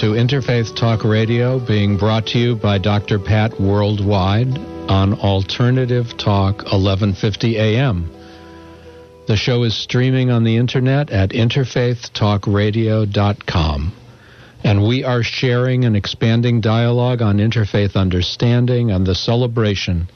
to 0.00 0.12
Interfaith 0.12 0.74
Talk 0.74 1.04
Radio, 1.04 1.58
being 1.58 1.98
brought 1.98 2.28
to 2.28 2.38
you 2.38 2.56
by 2.56 2.78
Dr. 2.78 3.18
Pat 3.18 3.60
Worldwide 3.60 4.56
on 4.88 5.20
Alternative 5.20 6.06
Talk 6.16 6.62
1150 6.62 7.58
AM. 7.58 8.10
The 9.26 9.36
show 9.36 9.62
is 9.62 9.76
streaming 9.76 10.30
on 10.30 10.44
the 10.44 10.56
internet 10.56 11.10
at 11.10 11.32
interfaithtalkradio.com. 11.32 13.92
And 14.64 14.88
we 14.88 15.04
are 15.04 15.22
sharing 15.22 15.84
an 15.84 15.94
expanding 15.94 16.62
dialogue 16.62 17.20
on 17.20 17.36
interfaith 17.36 17.94
understanding 17.94 18.90
and 18.90 19.06
the 19.06 19.14
celebration 19.14 20.08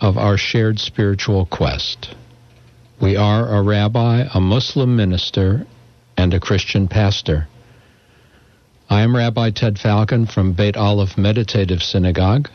of 0.00 0.16
our 0.16 0.36
shared 0.36 0.78
spiritual 0.78 1.46
quest. 1.46 2.14
We 3.02 3.16
are 3.16 3.56
a 3.56 3.60
rabbi, 3.60 4.28
a 4.32 4.40
Muslim 4.40 4.94
minister, 4.94 5.66
and 6.16 6.32
a 6.32 6.38
Christian 6.38 6.86
pastor. 6.86 7.48
I 8.90 9.00
am 9.00 9.16
Rabbi 9.16 9.50
Ted 9.50 9.78
Falcon 9.78 10.26
from 10.26 10.52
Beit 10.52 10.76
Aleph 10.76 11.16
Meditative 11.16 11.82
Synagogue, 11.82 12.50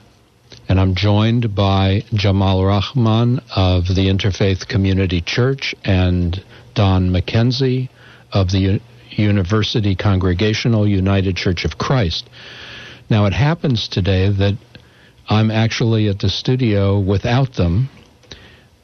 and 0.69 0.79
I'm 0.79 0.93
joined 0.93 1.55
by 1.55 2.03
Jamal 2.13 2.63
Rahman 2.63 3.41
of 3.55 3.87
the 3.87 4.07
Interfaith 4.09 4.67
Community 4.67 5.21
Church 5.21 5.73
and 5.83 6.39
Don 6.75 7.09
McKenzie 7.09 7.89
of 8.31 8.51
the 8.51 8.79
University 9.09 9.95
Congregational 9.95 10.87
United 10.87 11.35
Church 11.35 11.65
of 11.65 11.79
Christ. 11.79 12.29
Now, 13.09 13.25
it 13.25 13.33
happens 13.33 13.87
today 13.87 14.29
that 14.29 14.55
I'm 15.27 15.49
actually 15.49 16.09
at 16.09 16.19
the 16.19 16.29
studio 16.29 16.99
without 16.99 17.53
them. 17.53 17.89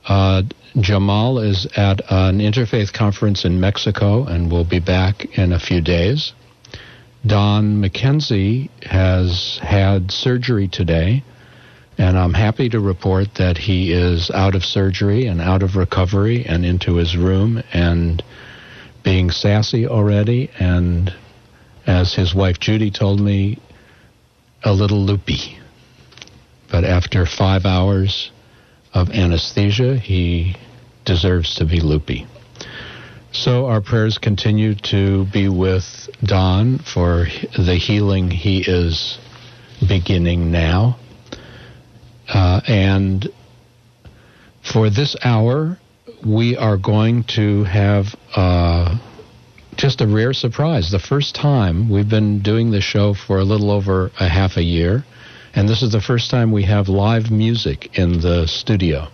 Uh, 0.07 0.41
Jamal 0.79 1.37
is 1.37 1.67
at 1.77 2.01
an 2.09 2.39
interfaith 2.39 2.91
conference 2.91 3.45
in 3.45 3.59
Mexico 3.59 4.25
and 4.25 4.51
will 4.51 4.65
be 4.65 4.79
back 4.79 5.37
in 5.37 5.53
a 5.53 5.59
few 5.59 5.79
days. 5.79 6.33
Don 7.25 7.81
McKenzie 7.81 8.69
has 8.83 9.57
had 9.63 10.11
surgery 10.11 10.67
today, 10.67 11.23
and 11.97 12.19
I'm 12.19 12.35
happy 12.35 12.69
to 12.69 12.79
report 12.79 13.35
that 13.35 13.57
he 13.57 13.91
is 13.91 14.29
out 14.29 14.53
of 14.53 14.63
surgery 14.63 15.25
and 15.25 15.41
out 15.41 15.63
of 15.63 15.75
recovery 15.75 16.45
and 16.45 16.63
into 16.63 16.95
his 16.95 17.17
room 17.17 17.63
and 17.73 18.23
being 19.01 19.31
sassy 19.31 19.87
already. 19.87 20.51
And 20.59 21.11
as 21.87 22.13
his 22.13 22.35
wife 22.35 22.59
Judy 22.59 22.91
told 22.91 23.19
me, 23.19 23.57
a 24.63 24.73
little 24.73 25.03
loopy. 25.03 25.57
But 26.71 26.83
after 26.83 27.25
five 27.25 27.65
hours 27.65 28.31
of 28.93 29.09
anesthesia, 29.09 29.97
he 29.97 30.55
deserves 31.05 31.55
to 31.55 31.65
be 31.65 31.79
loopy. 31.79 32.27
So 33.35 33.65
our 33.65 33.81
prayers 33.81 34.17
continue 34.17 34.75
to 34.75 35.25
be 35.25 35.49
with 35.49 36.09
Don 36.23 36.79
for 36.79 37.27
the 37.57 37.75
healing 37.75 38.31
he 38.31 38.63
is 38.65 39.19
beginning 39.85 40.51
now. 40.51 40.97
Uh, 42.29 42.61
and 42.65 43.27
for 44.63 44.89
this 44.89 45.17
hour, 45.21 45.77
we 46.25 46.55
are 46.55 46.77
going 46.77 47.25
to 47.35 47.65
have 47.65 48.15
uh, 48.37 48.97
just 49.75 49.99
a 49.99 50.07
rare 50.07 50.31
surprise. 50.31 50.89
The 50.89 50.97
first 50.97 51.35
time 51.35 51.89
we've 51.89 52.09
been 52.09 52.41
doing 52.41 52.71
the 52.71 52.81
show 52.81 53.13
for 53.13 53.39
a 53.39 53.43
little 53.43 53.69
over 53.69 54.11
a 54.17 54.29
half 54.29 54.55
a 54.55 54.63
year, 54.63 55.03
and 55.53 55.67
this 55.67 55.83
is 55.83 55.91
the 55.91 56.01
first 56.01 56.31
time 56.31 56.53
we 56.53 56.63
have 56.63 56.87
live 56.87 57.29
music 57.31 57.99
in 57.99 58.21
the 58.21 58.47
studio. 58.47 59.09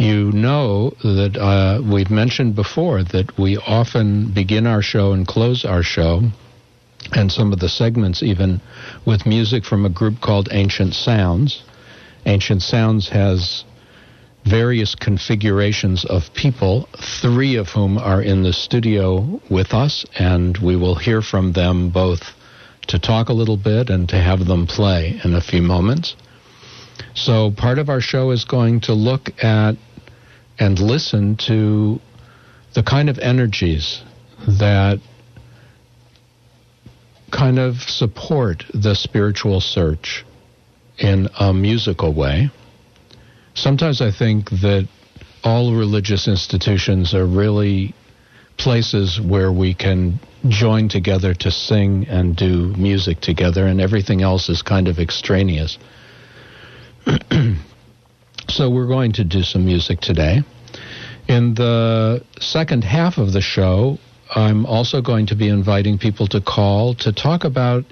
You 0.00 0.32
know 0.32 0.94
that 1.04 1.36
uh, 1.36 1.82
we've 1.82 2.10
mentioned 2.10 2.54
before 2.54 3.02
that 3.02 3.38
we 3.38 3.58
often 3.58 4.32
begin 4.32 4.66
our 4.66 4.80
show 4.80 5.12
and 5.12 5.28
close 5.28 5.62
our 5.66 5.82
show, 5.82 6.22
and 7.12 7.30
some 7.30 7.52
of 7.52 7.58
the 7.58 7.68
segments 7.68 8.22
even, 8.22 8.62
with 9.04 9.26
music 9.26 9.62
from 9.62 9.84
a 9.84 9.90
group 9.90 10.22
called 10.22 10.48
Ancient 10.52 10.94
Sounds. 10.94 11.62
Ancient 12.24 12.62
Sounds 12.62 13.10
has 13.10 13.64
various 14.46 14.94
configurations 14.94 16.06
of 16.06 16.32
people, 16.32 16.88
three 17.20 17.56
of 17.56 17.68
whom 17.68 17.98
are 17.98 18.22
in 18.22 18.42
the 18.42 18.54
studio 18.54 19.38
with 19.50 19.74
us, 19.74 20.06
and 20.18 20.56
we 20.56 20.76
will 20.76 20.94
hear 20.94 21.20
from 21.20 21.52
them 21.52 21.90
both 21.90 22.22
to 22.86 22.98
talk 22.98 23.28
a 23.28 23.34
little 23.34 23.58
bit 23.58 23.90
and 23.90 24.08
to 24.08 24.16
have 24.16 24.46
them 24.46 24.66
play 24.66 25.20
in 25.24 25.34
a 25.34 25.42
few 25.42 25.60
moments. 25.60 26.16
So, 27.14 27.50
part 27.50 27.78
of 27.78 27.88
our 27.88 28.00
show 28.00 28.30
is 28.30 28.44
going 28.44 28.80
to 28.82 28.94
look 28.94 29.30
at 29.42 29.76
and 30.60 30.78
listen 30.78 31.36
to 31.36 31.98
the 32.74 32.82
kind 32.82 33.08
of 33.08 33.18
energies 33.18 34.02
that 34.46 35.00
kind 37.32 37.58
of 37.58 37.76
support 37.76 38.64
the 38.74 38.94
spiritual 38.94 39.60
search 39.60 40.24
in 40.98 41.28
a 41.38 41.52
musical 41.52 42.12
way. 42.12 42.50
Sometimes 43.54 44.02
I 44.02 44.10
think 44.12 44.50
that 44.50 44.86
all 45.42 45.74
religious 45.74 46.28
institutions 46.28 47.14
are 47.14 47.26
really 47.26 47.94
places 48.58 49.18
where 49.18 49.50
we 49.50 49.72
can 49.72 50.20
join 50.48 50.88
together 50.88 51.32
to 51.32 51.50
sing 51.50 52.06
and 52.08 52.36
do 52.36 52.74
music 52.76 53.20
together, 53.20 53.66
and 53.66 53.80
everything 53.80 54.20
else 54.22 54.50
is 54.50 54.60
kind 54.60 54.88
of 54.88 54.98
extraneous. 54.98 55.78
So 58.50 58.68
we're 58.68 58.88
going 58.88 59.12
to 59.12 59.24
do 59.24 59.44
some 59.44 59.64
music 59.64 60.00
today. 60.00 60.42
In 61.28 61.54
the 61.54 62.24
second 62.40 62.82
half 62.82 63.16
of 63.16 63.32
the 63.32 63.40
show, 63.40 63.98
I'm 64.34 64.66
also 64.66 65.00
going 65.00 65.26
to 65.26 65.36
be 65.36 65.48
inviting 65.48 65.98
people 65.98 66.26
to 66.28 66.40
call 66.40 66.94
to 66.96 67.12
talk 67.12 67.44
about 67.44 67.84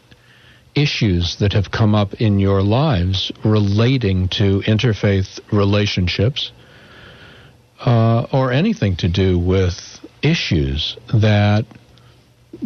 issues 0.75 1.37
that 1.39 1.53
have 1.53 1.71
come 1.71 1.95
up 1.95 2.15
in 2.15 2.41
your 2.41 2.61
lives 2.61 3.31
relating 3.45 4.29
to 4.31 4.61
interfaith 4.67 5.39
relationships 5.53 6.51
uh, 7.87 8.27
or 8.33 8.51
anything 8.51 8.97
to 8.97 9.09
do 9.09 9.39
with 9.39 9.79
issues 10.23 10.97
that 11.15 11.67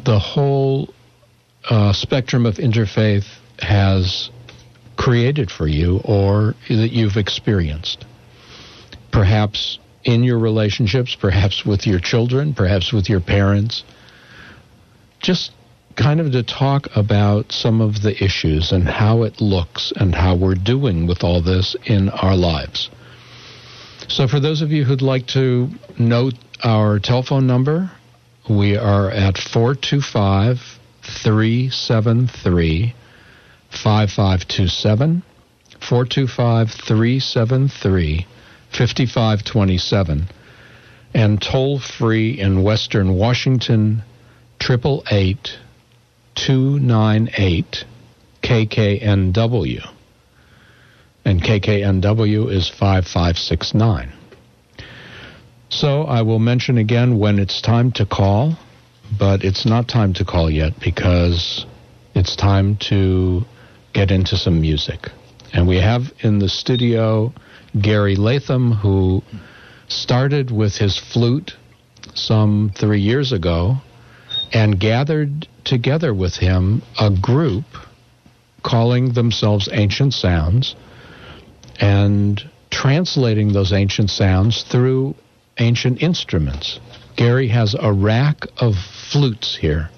the 0.02 0.18
whole 0.18 0.88
uh, 1.68 1.92
spectrum 1.92 2.46
of 2.46 2.54
interfaith 2.54 3.26
has 3.58 4.30
created 5.02 5.50
for 5.50 5.66
you 5.66 6.00
or 6.04 6.54
that 6.68 6.92
you've 6.92 7.16
experienced. 7.16 8.04
Perhaps 9.10 9.80
in 10.04 10.22
your 10.22 10.38
relationships, 10.38 11.16
perhaps 11.16 11.66
with 11.66 11.88
your 11.88 11.98
children, 11.98 12.54
perhaps 12.54 12.92
with 12.92 13.08
your 13.08 13.20
parents. 13.20 13.82
Just 15.18 15.50
kind 15.96 16.20
of 16.20 16.30
to 16.30 16.44
talk 16.44 16.86
about 16.94 17.50
some 17.50 17.80
of 17.80 18.00
the 18.02 18.14
issues 18.22 18.70
and 18.70 18.84
how 18.84 19.24
it 19.24 19.40
looks 19.40 19.92
and 19.96 20.14
how 20.14 20.36
we're 20.36 20.54
doing 20.54 21.08
with 21.08 21.24
all 21.24 21.42
this 21.42 21.74
in 21.84 22.08
our 22.08 22.36
lives. 22.36 22.88
So, 24.06 24.28
for 24.28 24.38
those 24.38 24.62
of 24.62 24.70
you 24.70 24.84
who'd 24.84 25.02
like 25.02 25.26
to 25.28 25.68
note 25.98 26.34
our 26.62 27.00
telephone 27.00 27.48
number, 27.48 27.90
we 28.48 28.76
are 28.76 29.10
at 29.10 29.36
425 29.36 30.78
373 31.02 32.94
5527 33.72 35.22
425 35.80 36.70
373 36.70 38.26
5527 38.70 40.28
and 41.14 41.42
toll 41.42 41.78
free 41.78 42.38
in 42.38 42.62
Western 42.62 43.14
Washington 43.14 44.02
888 44.60 45.58
298 46.34 47.84
KKNW. 48.42 49.88
And 51.24 51.42
KKNW 51.42 52.50
is 52.50 52.68
5569. 52.68 54.12
So 55.68 56.02
I 56.02 56.22
will 56.22 56.38
mention 56.38 56.78
again 56.78 57.18
when 57.18 57.38
it's 57.38 57.60
time 57.60 57.92
to 57.92 58.06
call, 58.06 58.56
but 59.18 59.44
it's 59.44 59.64
not 59.64 59.88
time 59.88 60.14
to 60.14 60.24
call 60.24 60.50
yet 60.50 60.74
because 60.80 61.64
it's 62.14 62.36
time 62.36 62.76
to 62.88 63.44
get 63.92 64.10
into 64.10 64.36
some 64.36 64.60
music. 64.60 65.08
And 65.52 65.68
we 65.68 65.76
have 65.76 66.12
in 66.20 66.38
the 66.38 66.48
studio 66.48 67.32
Gary 67.80 68.16
Latham, 68.16 68.72
who 68.72 69.22
started 69.88 70.50
with 70.50 70.76
his 70.76 70.98
flute 70.98 71.56
some 72.14 72.72
three 72.74 73.00
years 73.00 73.32
ago 73.32 73.76
and 74.52 74.78
gathered 74.78 75.46
together 75.64 76.12
with 76.12 76.36
him 76.36 76.82
a 76.98 77.10
group 77.10 77.64
calling 78.62 79.12
themselves 79.12 79.68
Ancient 79.72 80.14
Sounds 80.14 80.74
and 81.80 82.42
translating 82.70 83.52
those 83.52 83.72
ancient 83.72 84.10
sounds 84.10 84.62
through 84.62 85.14
ancient 85.58 86.02
instruments. 86.02 86.80
Gary 87.16 87.48
has 87.48 87.74
a 87.78 87.92
rack 87.92 88.46
of 88.58 88.74
flutes 89.10 89.56
here 89.56 89.90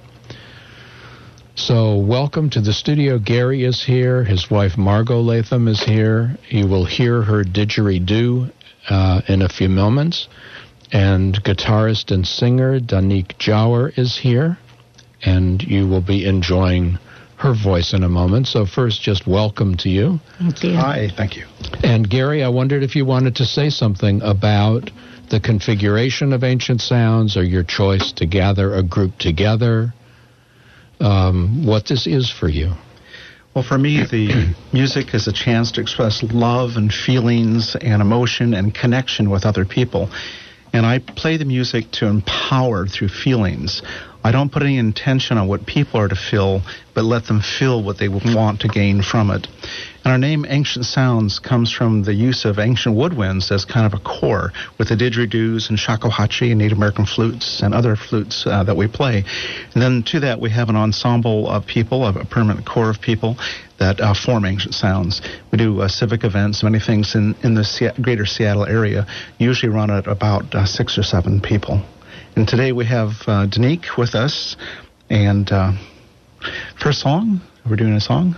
so, 1.56 1.96
welcome 1.98 2.50
to 2.50 2.60
the 2.60 2.72
studio. 2.72 3.18
Gary 3.18 3.64
is 3.64 3.82
here. 3.84 4.24
His 4.24 4.50
wife 4.50 4.76
Margot 4.76 5.20
Latham 5.20 5.68
is 5.68 5.82
here. 5.82 6.36
You 6.48 6.66
will 6.66 6.84
hear 6.84 7.22
her 7.22 7.44
didgeridoo 7.44 8.50
uh, 8.90 9.20
in 9.28 9.40
a 9.42 9.48
few 9.48 9.68
moments. 9.68 10.28
And 10.92 11.42
guitarist 11.44 12.10
and 12.12 12.26
singer 12.26 12.80
Danique 12.80 13.38
Jower 13.38 13.92
is 13.96 14.16
here. 14.18 14.58
and 15.22 15.62
you 15.62 15.88
will 15.88 16.02
be 16.02 16.26
enjoying 16.26 16.98
her 17.36 17.54
voice 17.54 17.94
in 17.94 18.02
a 18.02 18.08
moment. 18.08 18.46
So, 18.46 18.66
first, 18.66 19.00
just 19.00 19.26
welcome 19.26 19.76
to 19.78 19.88
you. 19.88 20.20
Thank 20.38 20.62
you. 20.64 20.74
Hi, 20.74 21.08
thank 21.16 21.36
you. 21.36 21.46
And, 21.82 22.08
Gary, 22.08 22.42
I 22.44 22.48
wondered 22.48 22.82
if 22.82 22.94
you 22.94 23.04
wanted 23.06 23.36
to 23.36 23.44
say 23.44 23.70
something 23.70 24.20
about 24.22 24.90
the 25.30 25.40
configuration 25.40 26.32
of 26.32 26.44
Ancient 26.44 26.80
Sounds 26.80 27.36
or 27.36 27.42
your 27.42 27.62
choice 27.64 28.12
to 28.12 28.26
gather 28.26 28.74
a 28.74 28.82
group 28.82 29.16
together, 29.18 29.94
um, 31.00 31.67
what 31.67 31.87
this 31.87 32.06
is 32.06 32.31
for 32.31 32.49
you. 32.49 32.73
Well, 33.55 33.64
for 33.64 33.79
me, 33.79 34.05
the 34.05 34.55
music 34.73 35.14
is 35.14 35.29
a 35.29 35.32
chance 35.32 35.73
to 35.73 35.81
express 35.81 36.23
love 36.23 36.76
and 36.76 36.93
feelings 36.93 37.76
and 37.76 38.02
emotion 38.02 38.55
and 38.55 38.75
connection 38.75 39.31
with 39.31 39.46
other 39.46 39.64
people. 39.64 40.11
And 40.73 40.85
I 40.85 40.99
play 40.99 41.37
the 41.37 41.44
music 41.44 41.93
to 41.93 42.06
empower 42.06 42.88
through 42.88 43.08
feelings. 43.08 43.81
I 44.25 44.32
don't 44.32 44.50
put 44.50 44.62
any 44.62 44.79
intention 44.79 45.38
on 45.38 45.46
what 45.46 45.67
people 45.67 46.00
are 46.00 46.08
to 46.08 46.17
feel, 46.17 46.62
but 46.94 47.05
let 47.05 47.26
them 47.26 47.41
feel 47.41 47.81
what 47.81 47.99
they 47.99 48.08
want 48.08 48.61
to 48.62 48.69
gain 48.69 49.02
from 49.02 49.31
it. 49.31 49.46
And 50.04 50.12
our 50.12 50.18
name, 50.18 50.44
Ancient 50.46 50.84
Sounds, 50.84 51.38
comes 51.38 51.72
from 51.72 52.02
the 52.02 52.12
use 52.12 52.44
of 52.44 52.58
ancient 52.58 52.94
woodwinds 52.94 53.50
as 53.50 53.64
kind 53.64 53.86
of 53.86 53.98
a 53.98 54.02
core 54.04 54.52
with 54.76 54.90
the 54.90 54.96
didgeridoos 54.96 55.70
and 55.70 55.78
shakuhachi 55.78 56.50
and 56.50 56.58
Native 56.58 56.76
American 56.76 57.06
flutes 57.06 57.62
and 57.62 57.72
other 57.72 57.96
flutes 57.96 58.46
uh, 58.46 58.62
that 58.64 58.76
we 58.76 58.86
play. 58.86 59.24
And 59.72 59.82
then 59.82 60.02
to 60.08 60.20
that, 60.20 60.38
we 60.40 60.50
have 60.50 60.68
an 60.68 60.76
ensemble 60.76 61.48
of 61.48 61.66
people, 61.66 62.06
a 62.06 62.22
permanent 62.26 62.66
core 62.66 62.90
of 62.90 63.00
people 63.00 63.38
that 63.78 63.98
uh, 63.98 64.12
form 64.12 64.44
Ancient 64.44 64.74
Sounds. 64.74 65.22
We 65.50 65.56
do 65.56 65.80
uh, 65.80 65.88
civic 65.88 66.22
events, 66.22 66.62
many 66.62 66.80
things 66.80 67.14
in, 67.14 67.34
in 67.42 67.54
the 67.54 67.64
Se- 67.64 67.94
greater 68.02 68.26
Seattle 68.26 68.66
area, 68.66 69.06
usually 69.38 69.72
run 69.72 69.90
at 69.90 70.06
about 70.06 70.54
uh, 70.54 70.66
six 70.66 70.98
or 70.98 71.02
seven 71.02 71.40
people. 71.40 71.82
And 72.36 72.46
today 72.46 72.72
we 72.72 72.84
have 72.84 73.12
uh, 73.26 73.46
Danique 73.46 73.96
with 73.96 74.14
us. 74.14 74.58
And 75.08 75.50
uh, 75.50 75.72
first 76.78 77.00
song, 77.00 77.40
we're 77.66 77.76
doing 77.76 77.94
a 77.94 78.00
song. 78.00 78.36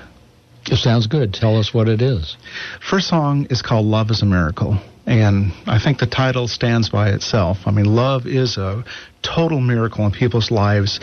It 0.70 0.76
sounds 0.76 1.06
good. 1.06 1.32
Tell 1.32 1.56
us 1.58 1.72
what 1.72 1.88
it 1.88 2.02
is. 2.02 2.36
First 2.80 3.08
song 3.08 3.46
is 3.50 3.62
called 3.62 3.86
Love 3.86 4.10
is 4.10 4.22
a 4.22 4.26
Miracle. 4.26 4.78
And 5.06 5.52
I 5.66 5.78
think 5.78 5.98
the 5.98 6.06
title 6.06 6.48
stands 6.48 6.88
by 6.90 7.10
itself. 7.10 7.58
I 7.66 7.70
mean, 7.70 7.84
love 7.84 8.26
is 8.26 8.56
a 8.56 8.84
total 9.22 9.60
miracle 9.60 10.04
in 10.04 10.10
people's 10.10 10.50
lives, 10.50 10.98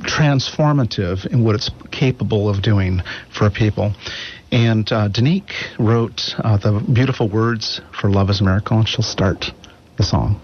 transformative 0.00 1.26
in 1.26 1.42
what 1.42 1.54
it's 1.54 1.70
capable 1.90 2.50
of 2.50 2.60
doing 2.60 3.00
for 3.30 3.48
people. 3.48 3.94
And 4.52 4.90
uh, 4.92 5.08
Danique 5.08 5.52
wrote 5.78 6.34
uh, 6.38 6.58
the 6.58 6.84
beautiful 6.92 7.28
words 7.30 7.80
for 7.98 8.10
Love 8.10 8.28
is 8.28 8.42
a 8.42 8.44
Miracle, 8.44 8.78
and 8.78 8.88
she'll 8.88 9.02
start 9.02 9.46
the 9.96 10.02
song. 10.02 10.40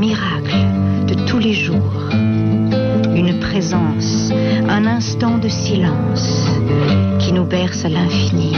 miracle 0.00 0.56
de 1.06 1.14
tous 1.26 1.38
les 1.38 1.52
jours, 1.52 2.08
une 2.12 3.38
présence, 3.38 4.32
un 4.66 4.86
instant 4.86 5.36
de 5.36 5.48
silence 5.48 6.48
qui 7.18 7.32
nous 7.34 7.44
berce 7.44 7.84
à 7.84 7.90
l'infini. 7.90 8.56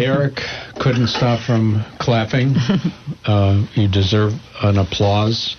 Eric. 0.00 0.49
Couldn't 0.80 1.08
stop 1.08 1.40
from 1.40 1.84
clapping. 1.98 2.54
Uh, 3.22 3.66
you 3.74 3.86
deserve 3.86 4.32
an 4.62 4.78
applause. 4.78 5.54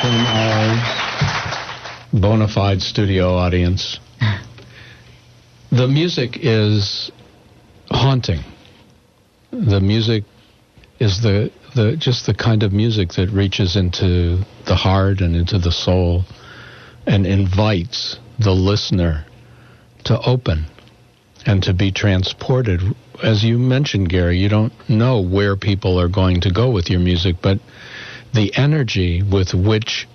From 0.00 0.14
our 0.26 2.20
bona 2.20 2.46
fide 2.46 2.80
studio 2.80 3.34
audience. 3.34 3.98
The 5.72 5.88
music 5.88 6.38
is 6.40 7.10
haunting. 7.90 8.44
The 9.50 9.80
music 9.80 10.22
is 11.00 11.20
the, 11.20 11.50
the 11.74 11.96
just 11.96 12.26
the 12.26 12.34
kind 12.34 12.62
of 12.62 12.72
music 12.72 13.14
that 13.14 13.28
reaches 13.30 13.74
into 13.74 14.44
the 14.66 14.76
heart 14.76 15.20
and 15.20 15.34
into 15.34 15.58
the 15.58 15.72
soul 15.72 16.24
and 17.06 17.26
invites 17.26 18.18
the 18.38 18.52
listener 18.52 19.24
to 20.04 20.20
open 20.20 20.66
and 21.46 21.62
to 21.62 21.74
be 21.74 21.92
transported. 21.92 22.80
As 23.22 23.44
you 23.44 23.58
mentioned, 23.58 24.08
Gary, 24.08 24.38
you 24.38 24.48
don't 24.48 24.72
know 24.88 25.20
where 25.20 25.56
people 25.56 26.00
are 26.00 26.08
going 26.08 26.40
to 26.42 26.50
go 26.50 26.70
with 26.70 26.90
your 26.90 27.00
music, 27.00 27.36
but 27.42 27.58
the 28.32 28.52
energy 28.56 29.22
with 29.22 29.54
which 29.54 30.08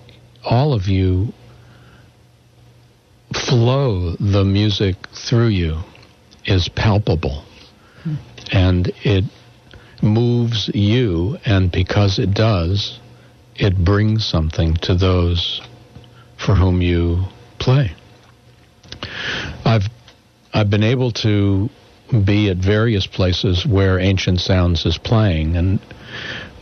all 0.44 0.74
of 0.74 0.88
you 0.88 1.34
flow 3.34 4.16
the 4.20 4.44
music 4.44 4.96
through 5.14 5.48
you 5.48 5.78
is 6.46 6.68
palpable. 6.70 7.44
Hmm. 8.04 8.16
And 8.52 8.92
it 9.04 9.26
moves 10.02 10.70
you, 10.74 11.38
and 11.46 11.72
because 11.72 12.20
it 12.20 12.34
does, 12.34 13.00
it 13.56 13.78
brings 13.78 14.26
something 14.26 14.76
to 14.76 14.96
those 14.96 15.62
for 16.46 16.56
whom 16.56 16.82
you 16.82 17.24
play. 17.60 17.92
I've 19.66 19.88
I've 20.54 20.70
been 20.70 20.84
able 20.84 21.12
to 21.12 21.70
be 22.26 22.50
at 22.50 22.58
various 22.58 23.06
places 23.06 23.66
where 23.66 24.00
Ancient 24.00 24.40
Sounds 24.40 24.86
is 24.86 24.98
playing, 24.98 25.56
and 25.56 25.80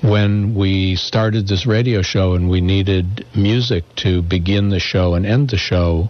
when 0.02 0.56
we 0.56 0.96
started 0.96 1.48
this 1.48 1.66
radio 1.66 2.02
show 2.02 2.34
and 2.34 2.50
we 2.50 2.62
needed 2.62 3.26
music 3.36 3.84
to 3.98 4.22
begin 4.22 4.70
the 4.70 4.80
show 4.80 5.16
and 5.16 5.26
end 5.26 5.50
the 5.50 5.58
show, 5.58 6.10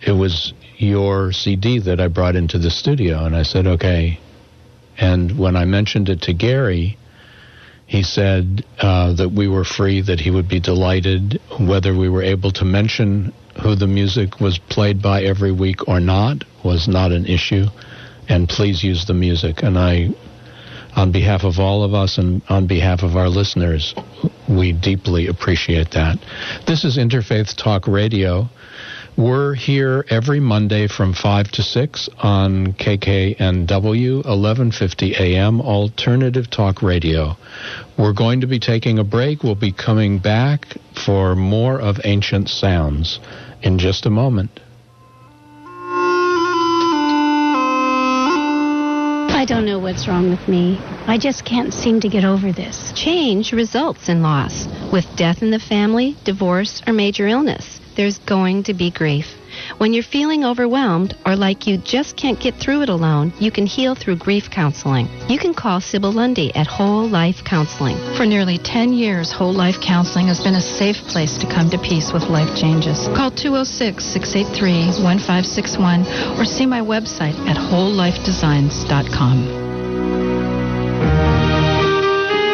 it 0.00 0.12
was 0.12 0.54
your 0.78 1.32
CD 1.32 1.78
that 1.80 2.00
I 2.00 2.08
brought 2.08 2.36
into 2.36 2.58
the 2.58 2.70
studio, 2.70 3.24
and 3.24 3.36
I 3.36 3.42
said, 3.42 3.66
okay. 3.66 4.18
And 4.98 5.38
when 5.38 5.56
I 5.56 5.64
mentioned 5.64 6.08
it 6.08 6.22
to 6.22 6.32
Gary, 6.32 6.98
he 7.92 8.02
said 8.02 8.64
uh, 8.78 9.12
that 9.12 9.32
we 9.32 9.46
were 9.46 9.64
free, 9.64 10.00
that 10.00 10.18
he 10.18 10.30
would 10.30 10.48
be 10.48 10.58
delighted 10.58 11.38
whether 11.60 11.94
we 11.94 12.08
were 12.08 12.22
able 12.22 12.50
to 12.50 12.64
mention 12.64 13.34
who 13.62 13.74
the 13.74 13.86
music 13.86 14.40
was 14.40 14.56
played 14.56 15.02
by 15.02 15.22
every 15.24 15.52
week 15.52 15.86
or 15.86 16.00
not 16.00 16.42
was 16.64 16.88
not 16.88 17.12
an 17.12 17.26
issue, 17.26 17.66
and 18.30 18.48
please 18.48 18.82
use 18.82 19.04
the 19.04 19.12
music. 19.12 19.62
And 19.62 19.78
I, 19.78 20.08
on 20.96 21.12
behalf 21.12 21.44
of 21.44 21.60
all 21.60 21.84
of 21.84 21.92
us 21.92 22.16
and 22.16 22.40
on 22.48 22.66
behalf 22.66 23.02
of 23.02 23.14
our 23.14 23.28
listeners, 23.28 23.94
we 24.48 24.72
deeply 24.72 25.26
appreciate 25.26 25.90
that. 25.90 26.16
This 26.66 26.84
is 26.84 26.96
Interfaith 26.96 27.54
Talk 27.62 27.86
Radio. 27.86 28.48
We're 29.16 29.52
here 29.52 30.06
every 30.08 30.40
Monday 30.40 30.88
from 30.88 31.12
5 31.12 31.50
to 31.52 31.62
6 31.62 32.08
on 32.22 32.72
KKNW 32.72 34.14
1150 34.24 35.14
AM 35.16 35.60
Alternative 35.60 36.48
Talk 36.48 36.80
Radio. 36.80 37.36
We're 37.98 38.12
going 38.12 38.40
to 38.40 38.46
be 38.46 38.58
taking 38.58 38.98
a 38.98 39.04
break. 39.04 39.42
We'll 39.42 39.54
be 39.54 39.72
coming 39.72 40.18
back 40.18 40.76
for 40.94 41.36
more 41.36 41.80
of 41.80 42.00
Ancient 42.04 42.48
Sounds 42.48 43.20
in 43.62 43.78
just 43.78 44.06
a 44.06 44.10
moment. 44.10 44.60
I 49.42 49.44
don't 49.44 49.66
know 49.66 49.80
what's 49.80 50.06
wrong 50.06 50.30
with 50.30 50.46
me. 50.46 50.78
I 51.08 51.18
just 51.18 51.44
can't 51.44 51.74
seem 51.74 52.00
to 52.00 52.08
get 52.08 52.24
over 52.24 52.52
this. 52.52 52.92
Change 52.92 53.52
results 53.52 54.08
in 54.08 54.22
loss. 54.22 54.68
With 54.92 55.04
death 55.16 55.42
in 55.42 55.50
the 55.50 55.58
family, 55.58 56.16
divorce, 56.22 56.80
or 56.86 56.92
major 56.92 57.26
illness, 57.26 57.80
there's 57.96 58.18
going 58.18 58.62
to 58.64 58.74
be 58.74 58.92
grief. 58.92 59.26
When 59.78 59.92
you're 59.92 60.02
feeling 60.02 60.44
overwhelmed 60.44 61.16
or 61.24 61.36
like 61.36 61.66
you 61.66 61.78
just 61.78 62.16
can't 62.16 62.38
get 62.38 62.54
through 62.54 62.82
it 62.82 62.88
alone, 62.88 63.32
you 63.38 63.50
can 63.50 63.66
heal 63.66 63.94
through 63.94 64.16
grief 64.16 64.50
counseling. 64.50 65.08
You 65.28 65.38
can 65.38 65.54
call 65.54 65.80
Sybil 65.80 66.12
Lundy 66.12 66.54
at 66.54 66.66
Whole 66.66 67.08
Life 67.08 67.44
Counseling. 67.44 67.96
For 68.16 68.26
nearly 68.26 68.58
10 68.58 68.92
years, 68.92 69.32
Whole 69.32 69.52
Life 69.52 69.80
Counseling 69.80 70.26
has 70.26 70.40
been 70.40 70.54
a 70.54 70.60
safe 70.60 70.96
place 71.08 71.38
to 71.38 71.46
come 71.46 71.70
to 71.70 71.78
peace 71.78 72.12
with 72.12 72.24
life 72.24 72.56
changes. 72.56 73.08
Call 73.16 73.30
206 73.30 74.04
683 74.04 75.02
1561 75.02 76.38
or 76.38 76.44
see 76.44 76.66
my 76.66 76.80
website 76.80 77.38
at 77.46 77.56
wholelifedesigns.com. 77.56 79.46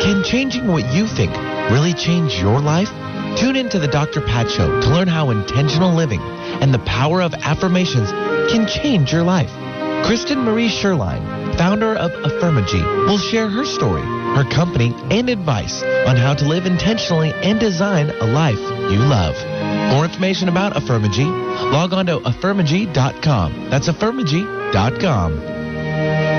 Can 0.02 0.24
changing 0.24 0.66
what 0.66 0.92
you 0.94 1.06
think 1.06 1.32
really 1.70 1.92
change 1.92 2.40
your 2.40 2.60
life? 2.60 2.90
Tune 3.38 3.56
in 3.56 3.68
to 3.70 3.78
the 3.78 3.86
Dr. 3.86 4.20
Pat 4.20 4.50
Show 4.50 4.80
to 4.80 4.88
learn 4.88 5.08
how 5.08 5.30
intentional 5.30 5.94
living 5.94 6.20
and 6.20 6.74
the 6.74 6.78
power 6.80 7.22
of 7.22 7.34
affirmations 7.34 8.10
can 8.50 8.66
change 8.66 9.12
your 9.12 9.22
life. 9.22 9.50
Kristen 10.04 10.40
Marie 10.40 10.68
Sherline, 10.68 11.56
founder 11.56 11.94
of 11.94 12.10
Affirmagy, 12.10 12.82
will 13.06 13.18
share 13.18 13.48
her 13.48 13.64
story, 13.64 14.02
her 14.02 14.44
company, 14.50 14.92
and 15.10 15.28
advice 15.28 15.82
on 15.82 16.16
how 16.16 16.34
to 16.34 16.46
live 16.46 16.66
intentionally 16.66 17.32
and 17.32 17.60
design 17.60 18.10
a 18.10 18.26
life 18.26 18.58
you 18.90 18.98
love. 18.98 19.36
More 19.92 20.04
information 20.04 20.48
about 20.48 20.74
Affirmagy, 20.74 21.26
log 21.72 21.92
on 21.92 22.06
to 22.06 22.18
affirmagy.com. 22.20 23.70
That's 23.70 23.88
affirmagy.com. 23.88 26.37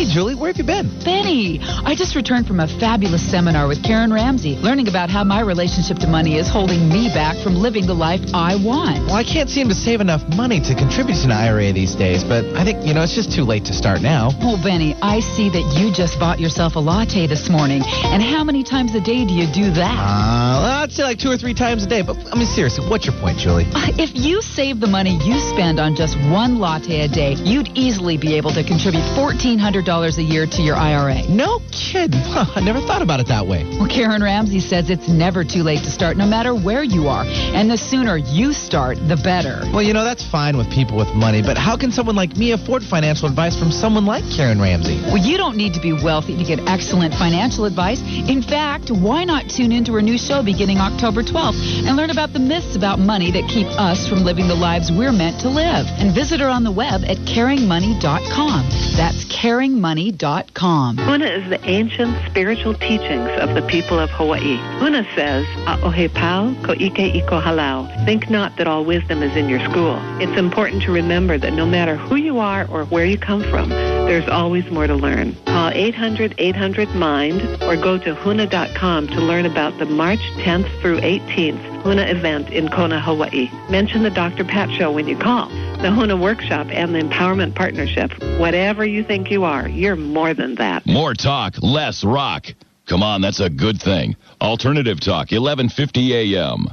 Hey, 0.00 0.06
Julie, 0.06 0.34
where 0.34 0.48
have 0.48 0.56
you 0.56 0.64
been? 0.64 0.88
Benny, 1.04 1.60
I 1.60 1.94
just 1.94 2.16
returned 2.16 2.46
from 2.46 2.58
a 2.58 2.66
fabulous 2.66 3.20
seminar 3.20 3.68
with 3.68 3.84
Karen 3.84 4.10
Ramsey, 4.10 4.56
learning 4.56 4.88
about 4.88 5.10
how 5.10 5.24
my 5.24 5.42
relationship 5.42 5.98
to 5.98 6.06
money 6.06 6.38
is 6.38 6.48
holding 6.48 6.88
me 6.88 7.12
back 7.12 7.36
from 7.44 7.54
living 7.54 7.86
the 7.86 7.92
life 7.92 8.22
I 8.32 8.56
want. 8.56 9.04
Well, 9.04 9.16
I 9.16 9.24
can't 9.24 9.50
seem 9.50 9.68
to 9.68 9.74
save 9.74 10.00
enough 10.00 10.26
money 10.34 10.58
to 10.58 10.74
contribute 10.74 11.16
to 11.16 11.24
an 11.24 11.32
IRA 11.32 11.74
these 11.74 11.94
days, 11.94 12.24
but 12.24 12.46
I 12.56 12.64
think, 12.64 12.86
you 12.86 12.94
know, 12.94 13.02
it's 13.02 13.14
just 13.14 13.30
too 13.30 13.44
late 13.44 13.66
to 13.66 13.74
start 13.74 14.00
now. 14.00 14.30
Oh, 14.40 14.56
Benny, 14.64 14.96
I 15.02 15.20
see 15.20 15.50
that 15.50 15.76
you 15.76 15.92
just 15.92 16.18
bought 16.18 16.40
yourself 16.40 16.76
a 16.76 16.80
latte 16.80 17.26
this 17.26 17.50
morning. 17.50 17.82
And 17.84 18.22
how 18.22 18.42
many 18.42 18.64
times 18.64 18.94
a 18.94 19.02
day 19.02 19.26
do 19.26 19.34
you 19.34 19.52
do 19.52 19.70
that? 19.70 19.98
Uh, 20.00 20.64
well, 20.64 20.80
I'd 20.80 20.92
say 20.92 21.02
like 21.02 21.18
two 21.18 21.30
or 21.30 21.36
three 21.36 21.52
times 21.52 21.84
a 21.84 21.86
day, 21.86 22.00
but 22.00 22.16
I 22.32 22.36
mean, 22.36 22.46
seriously, 22.46 22.88
what's 22.88 23.04
your 23.04 23.20
point, 23.20 23.36
Julie? 23.36 23.66
If 24.00 24.16
you 24.16 24.40
save 24.40 24.80
the 24.80 24.86
money 24.86 25.20
you 25.28 25.38
spend 25.52 25.78
on 25.78 25.94
just 25.94 26.16
one 26.32 26.58
latte 26.58 27.02
a 27.02 27.08
day, 27.08 27.34
you'd 27.34 27.76
easily 27.76 28.16
be 28.16 28.36
able 28.38 28.52
to 28.52 28.64
contribute 28.64 29.04
$1,400 29.12 29.89
a 29.90 30.22
year 30.22 30.46
to 30.46 30.62
your 30.62 30.76
IRA. 30.76 31.26
No 31.28 31.58
kidding. 31.72 32.20
Huh, 32.30 32.46
I 32.54 32.60
never 32.60 32.78
thought 32.80 33.02
about 33.02 33.18
it 33.18 33.26
that 33.26 33.48
way. 33.48 33.64
Well, 33.64 33.88
Karen 33.88 34.22
Ramsey 34.22 34.60
says 34.60 34.88
it's 34.88 35.08
never 35.08 35.42
too 35.42 35.64
late 35.64 35.82
to 35.82 35.90
start, 35.90 36.16
no 36.16 36.26
matter 36.26 36.54
where 36.54 36.84
you 36.84 37.08
are. 37.08 37.24
And 37.26 37.68
the 37.68 37.76
sooner 37.76 38.16
you 38.16 38.52
start, 38.52 38.98
the 39.08 39.16
better. 39.16 39.66
Well, 39.74 39.82
you 39.82 39.92
know, 39.92 40.04
that's 40.04 40.22
fine 40.22 40.56
with 40.56 40.70
people 40.70 40.96
with 40.96 41.08
money, 41.08 41.42
but 41.42 41.58
how 41.58 41.76
can 41.76 41.90
someone 41.90 42.14
like 42.14 42.36
me 42.36 42.52
afford 42.52 42.84
financial 42.84 43.26
advice 43.26 43.58
from 43.58 43.72
someone 43.72 44.06
like 44.06 44.22
Karen 44.30 44.60
Ramsey? 44.60 45.02
Well, 45.10 45.18
you 45.18 45.36
don't 45.36 45.56
need 45.56 45.74
to 45.74 45.80
be 45.80 45.92
wealthy 45.92 46.36
to 46.38 46.44
get 46.44 46.60
excellent 46.68 47.14
financial 47.14 47.64
advice. 47.64 48.00
In 48.00 48.42
fact, 48.42 48.90
why 48.92 49.24
not 49.24 49.50
tune 49.50 49.72
into 49.72 49.92
her 49.94 50.02
new 50.02 50.18
show 50.18 50.44
beginning 50.44 50.78
October 50.78 51.24
12th 51.24 51.58
and 51.82 51.96
learn 51.96 52.10
about 52.10 52.32
the 52.32 52.38
myths 52.38 52.76
about 52.76 53.00
money 53.00 53.32
that 53.32 53.50
keep 53.50 53.66
us 53.74 54.06
from 54.06 54.22
living 54.22 54.46
the 54.46 54.54
lives 54.54 54.92
we're 54.92 55.12
meant 55.12 55.40
to 55.40 55.48
live? 55.48 55.86
And 55.98 56.14
visit 56.14 56.38
her 56.38 56.48
on 56.48 56.62
the 56.62 56.72
web 56.72 57.02
at 57.02 57.18
caringmoney.com. 57.26 58.70
That's 58.94 59.24
caringmoney.com. 59.26 59.79
HunaMoney.com. 59.80 60.98
Huna 60.98 61.38
is 61.38 61.48
the 61.48 61.60
ancient 61.68 62.14
spiritual 62.28 62.74
teachings 62.74 63.30
of 63.40 63.54
the 63.54 63.62
people 63.62 63.98
of 63.98 64.10
Hawaii. 64.10 64.58
Huna 64.78 65.06
says, 65.14 65.46
A'ohe 65.66 66.12
pau 66.12 66.54
ko 66.62 66.72
ike 66.72 67.14
iko 67.14 67.42
halau. 67.42 67.88
Think 68.04 68.28
not 68.28 68.56
that 68.58 68.66
all 68.66 68.84
wisdom 68.84 69.22
is 69.22 69.34
in 69.36 69.48
your 69.48 69.60
school. 69.60 69.98
It's 70.20 70.38
important 70.38 70.82
to 70.82 70.92
remember 70.92 71.38
that 71.38 71.54
no 71.54 71.64
matter 71.64 71.96
who 71.96 72.16
you 72.16 72.38
are 72.38 72.68
or 72.70 72.84
where 72.86 73.06
you 73.06 73.16
come 73.16 73.42
from, 73.42 73.70
there's 73.70 74.28
always 74.28 74.70
more 74.70 74.86
to 74.86 74.94
learn. 74.94 75.34
Call 75.46 75.70
800-800-MIND 75.70 77.62
or 77.62 77.76
go 77.76 77.96
to 77.98 78.14
huna.com 78.14 79.06
to 79.08 79.20
learn 79.20 79.46
about 79.46 79.78
the 79.78 79.86
March 79.86 80.20
10th 80.36 80.68
through 80.80 81.00
18th 81.00 81.70
Huna 81.82 82.10
event 82.10 82.50
in 82.50 82.68
Kona, 82.68 83.00
Hawaii. 83.00 83.50
Mention 83.70 84.02
the 84.02 84.10
Dr. 84.10 84.44
Pat 84.44 84.70
Show 84.70 84.92
when 84.92 85.08
you 85.08 85.16
call. 85.16 85.48
The 85.80 85.88
Huna 85.88 86.20
Workshop 86.20 86.66
and 86.70 86.94
the 86.94 87.00
Empowerment 87.00 87.54
Partnership. 87.54 88.12
Whatever 88.38 88.84
you 88.84 89.02
think 89.02 89.30
you 89.30 89.44
are, 89.44 89.66
you're 89.72 89.96
more 89.96 90.34
than 90.34 90.54
that. 90.56 90.86
More 90.86 91.14
talk, 91.14 91.54
less 91.62 92.04
rock. 92.04 92.46
Come 92.86 93.02
on, 93.02 93.20
that's 93.20 93.40
a 93.40 93.48
good 93.48 93.80
thing. 93.80 94.16
Alternative 94.40 94.98
Talk, 94.98 95.30
1150 95.30 96.34
a.m. 96.34 96.66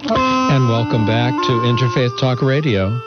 And 0.00 0.68
welcome 0.68 1.06
back 1.06 1.32
to 1.32 1.52
Interfaith 1.64 2.18
Talk 2.20 2.42
Radio 2.42 3.00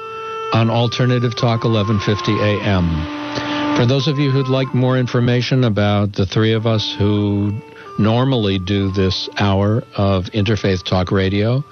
on 0.53 0.69
Alternative 0.69 1.35
Talk 1.35 1.63
1150 1.63 2.39
a.m. 2.39 3.75
For 3.77 3.85
those 3.85 4.07
of 4.07 4.19
you 4.19 4.31
who'd 4.31 4.47
like 4.47 4.73
more 4.73 4.97
information 4.97 5.63
about 5.63 6.13
the 6.13 6.25
three 6.25 6.53
of 6.53 6.65
us 6.67 6.93
who 6.97 7.53
normally 7.99 8.59
do 8.59 8.91
this 8.91 9.29
hour 9.37 9.83
of 9.95 10.25
Interfaith 10.25 10.83
Talk 10.83 11.11
Radio, 11.11 11.63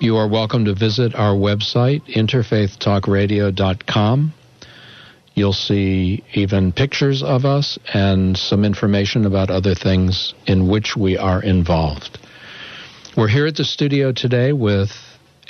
you 0.00 0.16
are 0.16 0.28
welcome 0.28 0.64
to 0.64 0.74
visit 0.74 1.14
our 1.14 1.34
website, 1.34 2.02
interfaithtalkradio.com. 2.14 4.32
You'll 5.36 5.52
see 5.52 6.24
even 6.32 6.72
pictures 6.72 7.22
of 7.22 7.44
us 7.44 7.78
and 7.92 8.38
some 8.38 8.64
information 8.64 9.26
about 9.26 9.50
other 9.50 9.74
things 9.74 10.32
in 10.46 10.66
which 10.66 10.96
we 10.96 11.18
are 11.18 11.42
involved. 11.42 12.18
We're 13.14 13.28
here 13.28 13.46
at 13.46 13.54
the 13.54 13.64
studio 13.66 14.12
today 14.12 14.54
with 14.54 14.88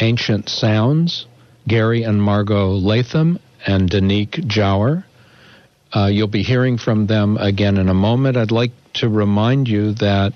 Ancient 0.00 0.48
Sounds, 0.48 1.26
Gary 1.68 2.02
and 2.02 2.20
Margot 2.20 2.70
Latham, 2.70 3.38
and 3.64 3.88
Danique 3.88 4.44
Jower. 4.48 5.04
Uh, 5.94 6.06
you'll 6.06 6.26
be 6.26 6.42
hearing 6.42 6.78
from 6.78 7.06
them 7.06 7.36
again 7.36 7.78
in 7.78 7.88
a 7.88 7.94
moment. 7.94 8.36
I'd 8.36 8.50
like 8.50 8.72
to 8.94 9.08
remind 9.08 9.68
you 9.68 9.92
that 9.94 10.32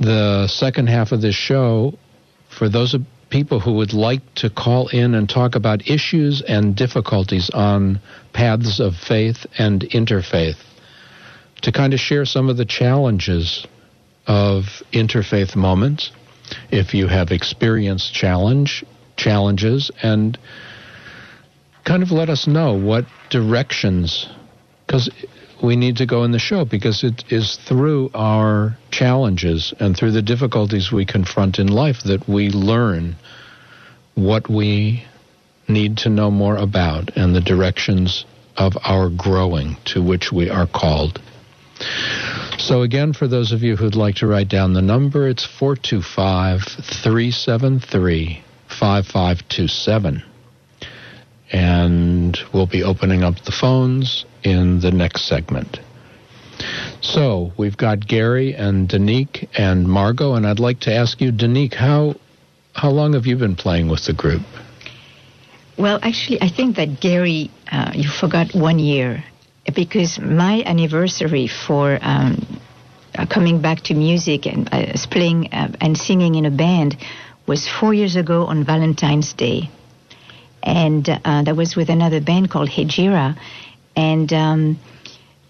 the 0.00 0.48
second 0.48 0.88
half 0.88 1.12
of 1.12 1.20
this 1.20 1.36
show, 1.36 1.96
for 2.48 2.68
those 2.68 2.94
of 2.94 3.02
people 3.32 3.58
who 3.58 3.72
would 3.72 3.94
like 3.94 4.20
to 4.34 4.50
call 4.50 4.88
in 4.88 5.14
and 5.14 5.28
talk 5.28 5.54
about 5.54 5.88
issues 5.88 6.42
and 6.42 6.76
difficulties 6.76 7.50
on 7.50 7.98
paths 8.34 8.78
of 8.78 8.94
faith 8.94 9.46
and 9.58 9.80
interfaith, 9.80 10.58
to 11.62 11.72
kind 11.72 11.94
of 11.94 11.98
share 11.98 12.26
some 12.26 12.50
of 12.50 12.58
the 12.58 12.66
challenges 12.66 13.66
of 14.26 14.64
interfaith 14.92 15.56
moments, 15.56 16.12
if 16.70 16.92
you 16.92 17.08
have 17.08 17.30
experienced 17.30 18.12
challenge 18.12 18.84
challenges, 19.16 19.90
and 20.02 20.38
kind 21.84 22.02
of 22.02 22.10
let 22.12 22.28
us 22.28 22.46
know 22.46 22.74
what 22.74 23.06
directions, 23.30 24.28
because 24.86 25.08
we 25.62 25.76
need 25.76 25.96
to 25.96 26.06
go 26.06 26.24
in 26.24 26.32
the 26.32 26.38
show 26.38 26.64
because 26.64 27.04
it 27.04 27.24
is 27.30 27.56
through 27.68 28.10
our 28.14 28.76
challenges 28.90 29.72
and 29.78 29.96
through 29.96 30.10
the 30.10 30.22
difficulties 30.22 30.90
we 30.90 31.06
confront 31.06 31.58
in 31.58 31.68
life 31.68 32.02
that 32.04 32.28
we 32.28 32.50
learn 32.50 33.14
what 34.14 34.48
we 34.48 35.04
need 35.68 35.98
to 35.98 36.08
know 36.08 36.30
more 36.30 36.56
about 36.56 37.16
and 37.16 37.34
the 37.34 37.40
directions 37.40 38.24
of 38.56 38.76
our 38.84 39.08
growing 39.08 39.76
to 39.86 40.02
which 40.02 40.32
we 40.32 40.50
are 40.50 40.66
called. 40.66 41.20
So, 42.58 42.82
again, 42.82 43.12
for 43.12 43.26
those 43.26 43.52
of 43.52 43.62
you 43.62 43.76
who'd 43.76 43.96
like 43.96 44.16
to 44.16 44.26
write 44.26 44.48
down 44.48 44.72
the 44.72 44.82
number, 44.82 45.26
it's 45.28 45.44
425 45.44 46.62
373 46.62 48.44
5527. 48.68 50.22
And 51.50 52.38
we'll 52.52 52.66
be 52.66 52.82
opening 52.82 53.22
up 53.24 53.40
the 53.44 53.52
phones 53.52 54.24
in 54.42 54.80
the 54.80 54.90
next 54.90 55.22
segment. 55.22 55.80
So 57.00 57.52
we've 57.56 57.76
got 57.76 58.06
Gary 58.06 58.54
and 58.54 58.88
Danique 58.88 59.48
and 59.58 59.86
Margot, 59.86 60.34
and 60.34 60.46
I'd 60.46 60.60
like 60.60 60.80
to 60.80 60.94
ask 60.94 61.20
you, 61.20 61.32
Danique, 61.32 61.74
how 61.74 62.14
how 62.74 62.90
long 62.90 63.12
have 63.14 63.26
you 63.26 63.36
been 63.36 63.56
playing 63.56 63.88
with 63.88 64.06
the 64.06 64.12
group? 64.12 64.42
Well, 65.78 65.98
actually, 66.02 66.40
I 66.42 66.48
think 66.48 66.76
that 66.76 67.00
Gary, 67.00 67.50
uh, 67.70 67.92
you 67.94 68.08
forgot 68.08 68.54
one 68.54 68.78
year 68.78 69.24
because 69.74 70.18
my 70.18 70.62
anniversary 70.64 71.48
for 71.48 71.98
um, 72.02 72.60
uh, 73.14 73.26
coming 73.26 73.60
back 73.60 73.80
to 73.82 73.94
music 73.94 74.46
and 74.46 74.68
uh, 74.72 74.92
playing 75.10 75.52
uh, 75.52 75.72
and 75.80 75.96
singing 75.96 76.34
in 76.34 76.44
a 76.44 76.50
band 76.50 76.96
was 77.46 77.68
four 77.68 77.94
years 77.94 78.16
ago 78.16 78.46
on 78.46 78.64
Valentine's 78.64 79.32
Day, 79.32 79.70
and 80.62 81.08
uh, 81.08 81.42
that 81.42 81.56
was 81.56 81.74
with 81.74 81.88
another 81.88 82.20
band 82.20 82.50
called 82.50 82.68
Hejira, 82.68 83.36
and 83.96 84.32
um, 84.32 84.78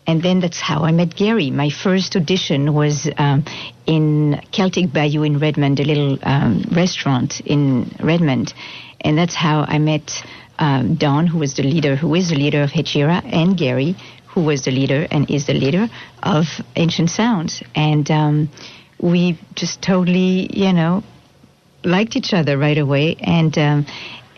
and 0.06 0.22
then 0.22 0.40
that's 0.40 0.60
how 0.60 0.82
I 0.82 0.92
met 0.92 1.14
Gary. 1.14 1.50
My 1.50 1.70
first 1.70 2.16
audition 2.16 2.74
was 2.74 3.08
um, 3.18 3.44
in 3.86 4.40
Celtic 4.50 4.92
Bayou 4.92 5.22
in 5.22 5.38
Redmond, 5.38 5.80
a 5.80 5.84
little 5.84 6.18
um, 6.22 6.64
restaurant 6.72 7.40
in 7.40 7.94
Redmond, 8.00 8.52
and 9.00 9.16
that's 9.16 9.34
how 9.34 9.64
I 9.66 9.78
met 9.78 10.10
um, 10.58 10.96
Don, 10.96 11.26
who 11.26 11.38
was 11.38 11.54
the 11.54 11.62
leader, 11.62 11.96
who 11.96 12.14
is 12.14 12.30
the 12.30 12.36
leader 12.36 12.62
of 12.62 12.70
Hejira, 12.70 13.22
and 13.24 13.56
Gary, 13.56 13.96
who 14.26 14.42
was 14.42 14.64
the 14.64 14.70
leader 14.70 15.06
and 15.10 15.30
is 15.30 15.46
the 15.46 15.54
leader 15.54 15.88
of 16.22 16.46
Ancient 16.76 17.10
Sounds, 17.10 17.62
and 17.74 18.10
um, 18.10 18.48
we 18.98 19.38
just 19.54 19.82
totally, 19.82 20.48
you 20.52 20.72
know, 20.72 21.02
liked 21.84 22.16
each 22.16 22.32
other 22.32 22.58
right 22.58 22.78
away, 22.78 23.16
and 23.20 23.56
um, 23.58 23.86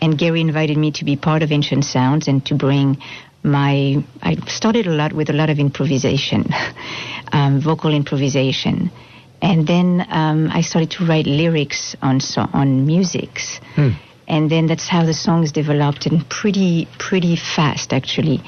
and 0.01 0.17
Gary 0.17 0.41
invited 0.41 0.77
me 0.77 0.91
to 0.91 1.05
be 1.05 1.15
part 1.15 1.41
of 1.41 1.51
Ancient 1.51 1.85
Sounds 1.85 2.27
and 2.27 2.45
to 2.45 2.55
bring 2.55 2.97
my 3.45 4.03
I 4.21 4.35
started 4.47 4.87
a 4.87 4.91
lot 4.91 5.13
with 5.13 5.29
a 5.29 5.33
lot 5.33 5.49
of 5.49 5.59
improvisation, 5.59 6.45
um, 7.31 7.61
vocal 7.61 7.93
improvisation, 7.93 8.91
and 9.41 9.67
then 9.67 10.05
um, 10.09 10.49
I 10.51 10.61
started 10.61 10.91
to 10.91 11.05
write 11.05 11.27
lyrics 11.27 11.95
on 12.01 12.19
so, 12.19 12.47
on 12.53 12.85
musics, 12.85 13.59
Hmm. 13.75 13.91
and 14.27 14.49
then 14.49 14.67
that's 14.67 14.87
how 14.87 15.05
the 15.05 15.13
songs 15.13 15.51
developed 15.51 16.05
and 16.07 16.27
pretty 16.29 16.87
pretty 16.97 17.35
fast 17.35 17.93
actually, 17.93 18.41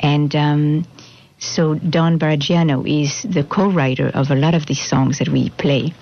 and. 0.00 0.34
Um, 0.34 0.86
so 1.42 1.74
Don 1.76 2.18
Baragiano 2.18 2.84
is 2.86 3.22
the 3.22 3.42
co-writer 3.42 4.08
of 4.08 4.30
a 4.30 4.34
lot 4.34 4.54
of 4.54 4.66
these 4.66 4.86
songs 4.86 5.20
that 5.20 5.30
we 5.30 5.48
play. 5.48 5.94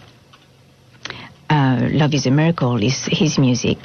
Uh, 1.49 1.88
Love 1.93 2.12
is 2.12 2.27
a 2.27 2.31
Miracle 2.33 2.83
is 2.83 3.07
his 3.07 3.38
music, 3.38 3.79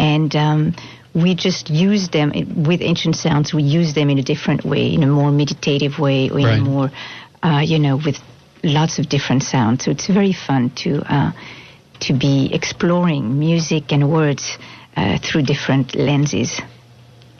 and 0.00 0.34
um, 0.34 0.74
we 1.14 1.34
just 1.34 1.70
use 1.70 2.08
them 2.08 2.32
with 2.64 2.80
ancient 2.80 3.16
sounds. 3.16 3.52
We 3.52 3.62
use 3.62 3.94
them 3.94 4.10
in 4.10 4.18
a 4.18 4.22
different 4.22 4.64
way, 4.64 4.92
in 4.92 5.02
a 5.02 5.06
more 5.06 5.30
meditative 5.30 5.98
way, 5.98 6.30
or 6.30 6.38
in 6.38 6.44
Right. 6.46 6.58
a 6.58 6.62
more, 6.62 6.90
uh, 7.42 7.62
you 7.64 7.78
know, 7.78 7.96
with 7.96 8.18
lots 8.62 8.98
of 8.98 9.08
different 9.08 9.42
sounds. 9.42 9.84
So 9.84 9.90
it's 9.90 10.06
very 10.06 10.32
fun 10.32 10.70
to 10.76 11.02
uh, 11.12 11.32
to 12.00 12.12
be 12.12 12.50
exploring 12.52 13.38
music 13.38 13.92
and 13.92 14.10
words 14.10 14.58
uh, 14.96 15.18
through 15.18 15.42
different 15.42 15.94
lenses. 15.94 16.60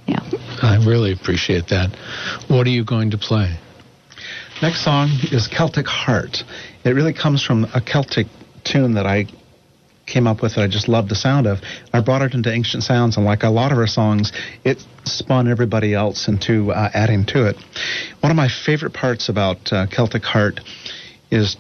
Yeah. 0.07 0.21
I 0.63 0.77
really 0.85 1.13
appreciate 1.13 1.69
that. 1.69 1.91
What 2.49 2.67
are 2.67 2.71
you 2.71 2.85
going 2.85 3.11
to 3.13 3.19
play? 3.19 3.57
Next 4.61 4.85
song 4.85 5.09
is 5.33 5.49
Celtic 5.49 5.87
Heart. 5.87 6.45
It 6.85 6.91
really 6.91 7.13
comes 7.13 7.43
from 7.43 7.65
a 7.75 7.81
Celtic 7.81 8.27
tune 8.65 8.95
that 8.95 9.07
I 9.07 9.27
came 10.07 10.27
up 10.27 10.43
with 10.43 10.55
that 10.55 10.63
I 10.63 10.69
just 10.69 10.89
love 10.89 11.09
the 11.09 11.15
sound 11.15 11.47
of. 11.47 11.59
I 11.93 12.01
brought 12.01 12.23
it 12.23 12.35
into 12.35 12.53
Ancient 12.53 12.83
Sounds, 12.83 13.17
and 13.17 13.25
like 13.25 13.43
a 13.43 13.51
lot 13.51 13.73
of 13.73 13.79
her 13.79 13.87
songs, 13.87 14.33
it 14.65 14.85
spun 15.05 15.49
everybody 15.49 15.95
else 15.95 16.29
into 16.29 16.73
uh, 16.73 16.91
adding 16.95 17.25
to 17.27 17.49
it. 17.49 17.57
One 18.21 18.31
of 18.31 18.37
my 18.37 18.49
favorite 18.49 18.93
parts 18.93 19.29
about 19.29 19.73
uh, 19.73 19.87
Celtic 19.87 20.23
Heart 20.23 20.61
is 21.31 21.57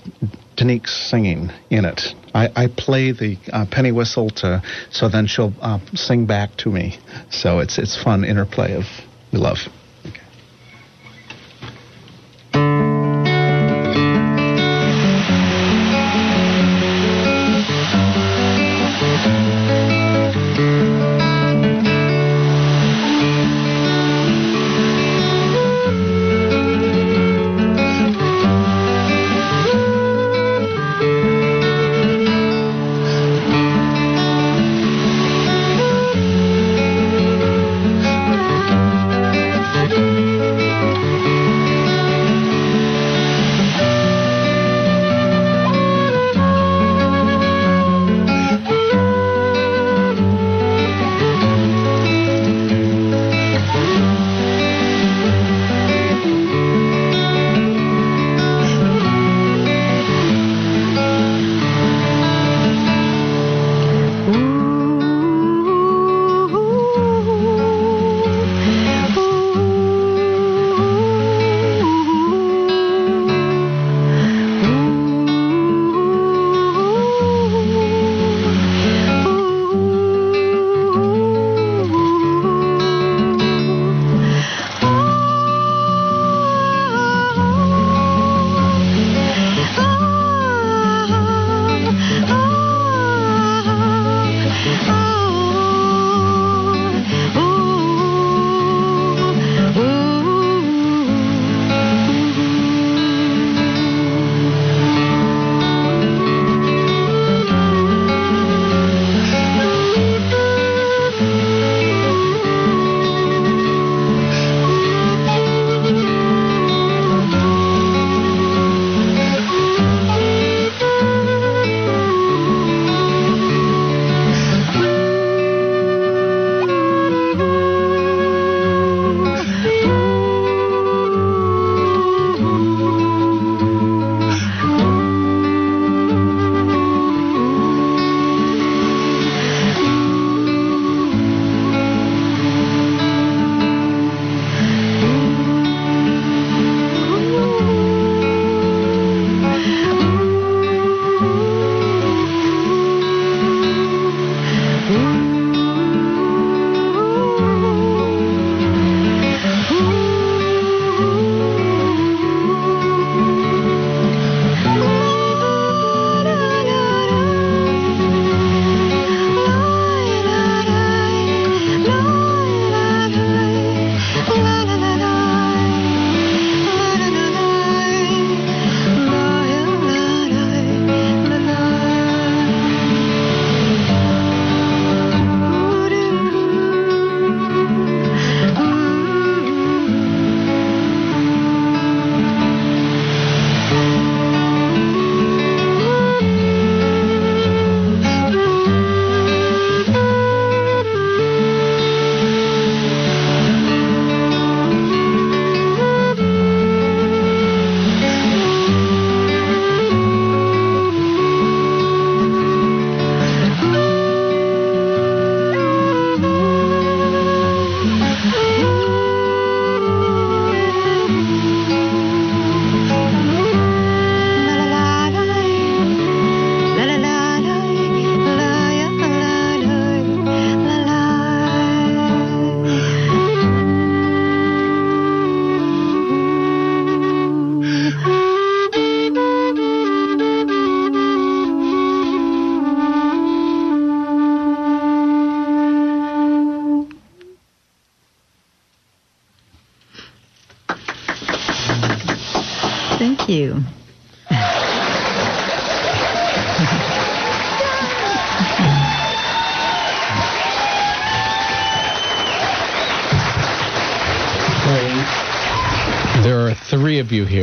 Danique's 0.56 0.92
singing 0.92 1.50
in 1.70 1.84
it. 1.84 2.02
I, 2.34 2.48
I 2.54 2.66
play 2.68 3.12
the 3.12 3.38
uh, 3.52 3.66
penny 3.70 3.92
whistle 3.92 4.30
to, 4.30 4.62
so 4.90 5.08
then 5.08 5.26
she'll 5.26 5.54
uh, 5.60 5.78
sing 5.94 6.26
back 6.26 6.56
to 6.58 6.70
me. 6.70 6.98
So 7.30 7.60
it's 7.60 7.78
it's 7.78 8.00
fun 8.00 8.24
interplay 8.24 8.74
of 8.74 8.84
love. 9.32 9.58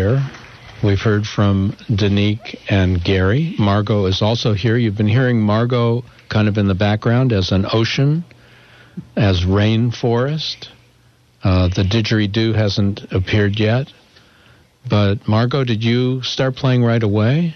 Here. 0.09 0.31
We've 0.83 0.99
heard 0.99 1.25
from 1.27 1.73
Danique 1.89 2.57
and 2.69 3.03
Gary. 3.03 3.55
Margot 3.59 4.05
is 4.05 4.21
also 4.21 4.53
here. 4.53 4.77
You've 4.77 4.97
been 4.97 5.07
hearing 5.07 5.41
Margot 5.41 6.03
kind 6.29 6.47
of 6.47 6.57
in 6.57 6.67
the 6.67 6.75
background 6.75 7.33
as 7.33 7.51
an 7.51 7.65
ocean, 7.71 8.23
as 9.15 9.41
rainforest. 9.41 10.69
Uh, 11.43 11.67
the 11.67 11.83
didgeridoo 11.83 12.55
hasn't 12.55 13.11
appeared 13.11 13.59
yet. 13.59 13.91
But 14.89 15.27
Margot, 15.27 15.65
did 15.65 15.83
you 15.83 16.23
start 16.23 16.55
playing 16.55 16.83
right 16.83 17.03
away? 17.03 17.55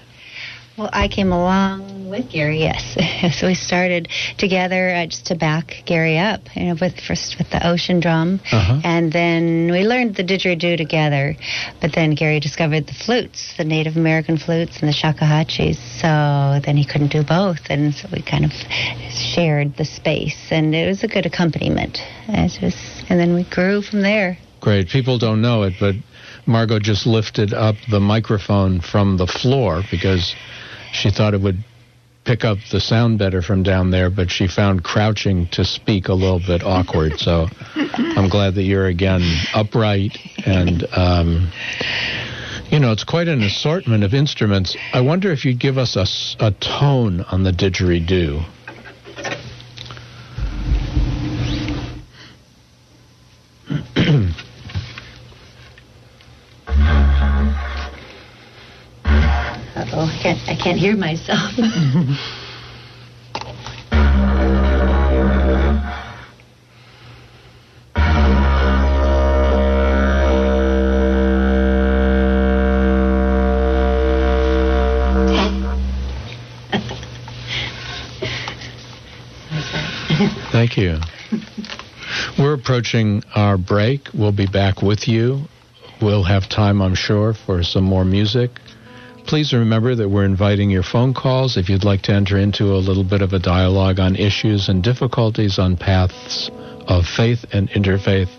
Well, 0.75 0.89
I 0.91 1.07
came 1.07 1.31
along 1.31 2.09
with 2.09 2.31
Gary, 2.31 2.59
yes. 2.61 2.97
so 3.39 3.45
we 3.45 3.53
started 3.53 4.07
together 4.39 4.89
uh, 4.89 5.05
just 5.05 5.27
to 5.27 5.35
back 5.35 5.83
Gary 5.85 6.17
up, 6.17 6.41
you 6.55 6.65
know, 6.65 6.75
with 6.81 6.99
first 6.99 7.37
with 7.37 7.51
the 7.51 7.67
ocean 7.67 7.99
drum, 7.99 8.39
Uh-huh. 8.51 8.81
and 8.83 9.11
then 9.11 9.69
we 9.71 9.83
learned 9.83 10.15
the 10.15 10.23
didgeridoo 10.23 10.75
together. 10.77 11.35
But 11.79 11.93
then 11.93 12.15
Gary 12.15 12.39
discovered 12.39 12.87
the 12.87 12.93
flutes, 12.93 13.53
the 13.55 13.63
Native 13.63 13.97
American 13.97 14.37
flutes 14.37 14.79
and 14.81 14.89
the 14.89 14.93
shakuhachis. 14.95 15.77
So 16.01 16.59
then 16.65 16.75
he 16.75 16.85
couldn't 16.85 17.11
do 17.11 17.23
both, 17.23 17.69
and 17.69 17.93
so 17.93 18.09
we 18.11 18.23
kind 18.23 18.43
of 18.43 18.51
shared 19.11 19.77
the 19.77 19.85
space, 19.85 20.47
and 20.49 20.73
it 20.73 20.87
was 20.87 21.03
a 21.03 21.07
good 21.07 21.27
accompaniment. 21.27 21.99
And 22.27 22.51
was, 22.63 22.75
and 23.09 23.19
then 23.19 23.35
we 23.35 23.43
grew 23.43 23.83
from 23.83 24.01
there. 24.01 24.39
Great. 24.59 24.87
People 24.89 25.19
don't 25.19 25.41
know 25.41 25.63
it, 25.63 25.73
but 25.79 25.93
Margot 26.47 26.79
just 26.79 27.05
lifted 27.05 27.53
up 27.53 27.75
the 27.91 27.99
microphone 27.99 28.79
from 28.81 29.17
the 29.17 29.27
floor 29.27 29.83
because 29.91 30.33
she 30.93 31.09
thought 31.09 31.33
it 31.33 31.41
would 31.41 31.63
pick 32.23 32.45
up 32.45 32.57
the 32.71 32.79
sound 32.79 33.19
better 33.19 33.41
from 33.41 33.63
down 33.63 33.91
there, 33.91 34.09
but 34.09 34.31
she 34.31 34.47
found 34.47 34.83
crouching 34.83 35.47
to 35.51 35.65
speak 35.65 36.07
a 36.07 36.13
little 36.13 36.39
bit 36.39 36.63
awkward. 36.63 37.19
So 37.19 37.47
I'm 37.75 38.29
glad 38.29 38.55
that 38.55 38.63
you're 38.63 38.87
again 38.87 39.21
upright 39.53 40.17
and. 40.45 40.85
Um, 40.95 41.51
you 42.69 42.79
know, 42.79 42.91
it's 42.91 43.03
quite 43.03 43.27
an 43.27 43.43
assortment 43.43 44.03
of 44.03 44.15
instruments. 44.15 44.75
I 44.93 45.01
wonder 45.01 45.31
if 45.31 45.45
you'd 45.45 45.59
give 45.59 45.77
us 45.77 45.95
a 45.95 46.51
tone 46.53 47.21
on 47.21 47.43
the 47.43 47.51
didgeridoo. 47.51 48.43
Uh-oh, 59.95 60.05
I 60.05 60.23
can't, 60.23 60.49
I 60.49 60.55
can't 60.55 60.79
hear 60.79 60.95
myself. 60.95 61.51
Thank 80.51 80.75
you. 80.77 80.97
We're 82.39 82.53
approaching 82.53 83.21
our 83.35 83.59
break. 83.59 84.07
We'll 84.15 84.31
be 84.31 84.47
back 84.47 84.81
with 84.81 85.07
you. 85.07 85.43
We'll 86.01 86.23
have 86.23 86.49
time, 86.49 86.81
I'm 86.81 86.95
sure, 86.95 87.35
for 87.35 87.61
some 87.61 87.83
more 87.83 88.03
music. 88.03 88.49
Please 89.33 89.51
remember 89.51 89.95
that 89.95 90.09
we're 90.09 90.25
inviting 90.25 90.69
your 90.69 90.83
phone 90.83 91.11
calls 91.11 91.57
if 91.57 91.67
you'd 91.67 91.83
like 91.83 92.03
to 92.03 92.13
enter 92.13 92.37
into 92.37 92.65
a 92.65 92.77
little 92.77 93.03
bit 93.03 93.23
of 93.23 93.33
a 93.33 93.39
dialogue 93.39 93.99
on 93.99 94.15
issues 94.15 94.69
and 94.69 94.83
difficulties 94.83 95.57
on 95.57 95.75
paths 95.75 96.51
of 96.87 97.07
faith 97.07 97.43
and 97.51 97.67
interfaith. 97.71 98.29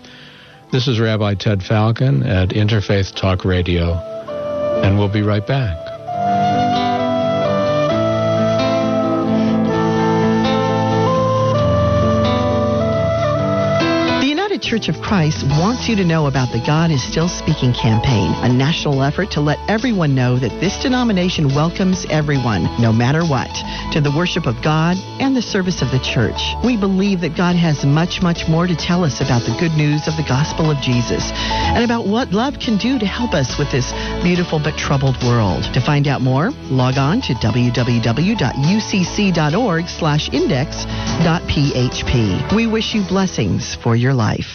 This 0.71 0.87
is 0.87 0.97
Rabbi 0.97 1.33
Ted 1.33 1.61
Falcon 1.63 2.23
at 2.23 2.51
Interfaith 2.51 3.13
Talk 3.13 3.43
Radio, 3.43 3.91
and 4.85 4.97
we'll 4.97 5.11
be 5.11 5.21
right 5.21 5.45
back. 5.45 5.84
Church 14.65 14.89
of 14.89 14.99
Christ 14.99 15.45
wants 15.61 15.87
you 15.87 15.95
to 15.95 16.03
know 16.03 16.25
about 16.25 16.51
the 16.51 16.57
God 16.65 16.89
is 16.89 17.03
Still 17.03 17.29
Speaking 17.29 17.71
campaign, 17.71 18.33
a 18.41 18.49
national 18.51 19.03
effort 19.03 19.29
to 19.31 19.39
let 19.39 19.59
everyone 19.69 20.15
know 20.15 20.39
that 20.39 20.59
this 20.59 20.81
denomination 20.81 21.53
welcomes 21.53 22.03
everyone, 22.09 22.63
no 22.81 22.91
matter 22.91 23.21
what, 23.21 23.51
to 23.93 24.01
the 24.01 24.11
worship 24.17 24.47
of 24.47 24.63
God 24.63 24.97
and 25.21 25.35
the 25.35 25.41
service 25.43 25.83
of 25.83 25.91
the 25.91 25.99
church. 25.99 26.41
We 26.65 26.77
believe 26.77 27.21
that 27.21 27.37
God 27.37 27.55
has 27.55 27.85
much, 27.85 28.23
much 28.23 28.49
more 28.49 28.65
to 28.65 28.75
tell 28.75 29.03
us 29.03 29.21
about 29.21 29.45
the 29.45 29.55
good 29.59 29.77
news 29.77 30.07
of 30.07 30.17
the 30.17 30.25
gospel 30.27 30.71
of 30.71 30.81
Jesus 30.81 31.29
and 31.31 31.85
about 31.85 32.07
what 32.07 32.31
love 32.31 32.57
can 32.57 32.79
do 32.79 32.97
to 32.97 33.05
help 33.05 33.35
us 33.35 33.59
with 33.59 33.71
this 33.71 33.93
beautiful 34.23 34.57
but 34.57 34.79
troubled 34.79 35.21
world. 35.21 35.71
To 35.75 35.79
find 35.79 36.07
out 36.07 36.21
more, 36.21 36.49
log 36.73 36.97
on 36.97 37.21
to 37.21 37.35
www.ucc.org 37.35 37.87
slash 39.87 40.33
index.php. 40.33 42.55
We 42.55 42.65
wish 42.65 42.95
you 42.95 43.03
blessings 43.03 43.75
for 43.75 43.95
your 43.95 44.15
life. 44.15 44.54